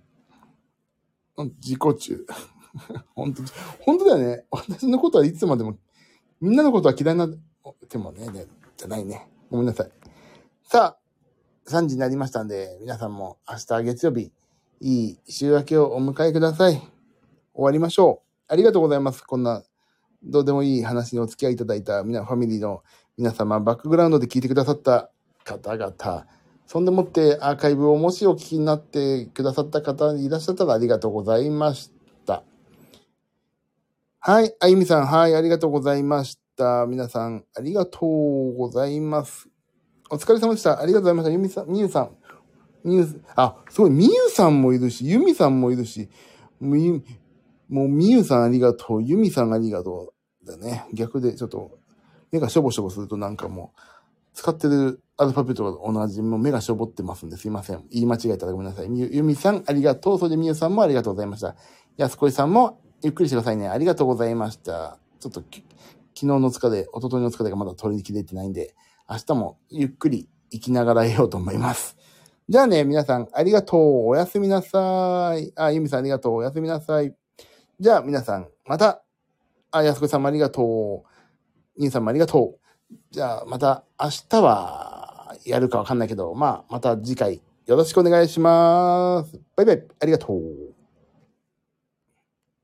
[1.60, 2.26] 自己中。
[3.14, 3.42] 本当、
[3.80, 4.44] 本当だよね。
[4.50, 5.78] 私のことはいつまでも、
[6.40, 8.46] みんなのことは嫌いな、でも、ね
[8.76, 9.28] じゃないね。
[9.50, 9.90] ごめんなさい。
[10.62, 14.30] さあ、3時になりましたんで、皆さんも明日月曜日、
[14.80, 16.74] いい週明けをお迎えください。
[16.74, 16.90] 終
[17.54, 18.52] わりましょう。
[18.52, 19.22] ありがとうございます。
[19.22, 19.62] こんな、
[20.22, 22.82] どうでもいい話にお付き合いいただいた、みな、ファミリーの
[23.16, 25.10] 皆様、バックグラウンドで聞いてくださった
[25.44, 26.26] 方々、
[26.66, 31.92] そんでもってアーカイブをもしお聞きになってくださった方いらっしゃったらありがとうございまし
[32.26, 32.42] た。
[34.18, 36.86] はい、あゆみさん、はい、ありがとうございました。
[36.86, 39.48] 皆さん、ありがとうございます。
[40.10, 40.80] お疲れ様でした。
[40.80, 41.30] ありがとうございました。
[41.30, 42.10] ゆみさん、みゆさん。
[42.82, 46.08] みゆ、あ、すごい、みゆさんもいるし、ゆみさんもいるし、
[46.60, 47.04] み、
[47.68, 50.46] もうみゆさんありがとう、ゆみさんありがとう。
[50.46, 50.86] だね。
[50.94, 51.78] 逆でちょっと、
[52.30, 53.80] 目がしょぼしょぼするとなんかもう、
[54.32, 57.84] 使ってるアルファベットが同じ、もう目がしょぼってますんですいません。
[57.90, 58.88] 言い間違えたらごめんなさい。
[58.90, 60.18] ゆ、ゆみさん、ありがとう。
[60.18, 61.56] それでみゆさんもありがとうございました。
[61.96, 63.68] やすこいさんも、ゆっくりしてくださいね。
[63.68, 64.98] ありがとうございました。
[65.20, 65.62] ちょっと、昨
[66.14, 68.74] 日の疲れ、一昨日の疲れがまだ取り切れてないんで、
[69.08, 71.96] 明日もゆっくり生きながら得ようと思います。
[72.48, 73.80] じゃあね、皆さん、ありがとう。
[74.06, 75.52] おやすみなさい。
[75.56, 76.34] あ、ゆみさんありがとう。
[76.34, 77.14] おやすみなさい。
[77.78, 79.02] じゃあ、皆さん、また、
[79.70, 81.04] あ、やすこさんもありがと
[81.76, 81.80] う。
[81.80, 82.94] 兄さんもありがとう。
[83.10, 89.40] じゃあ、また、明日は、やるかわかんないけど、まあ、また次回よろしくお願いします。
[89.56, 89.84] バイバイ。
[90.00, 90.75] ありがとう。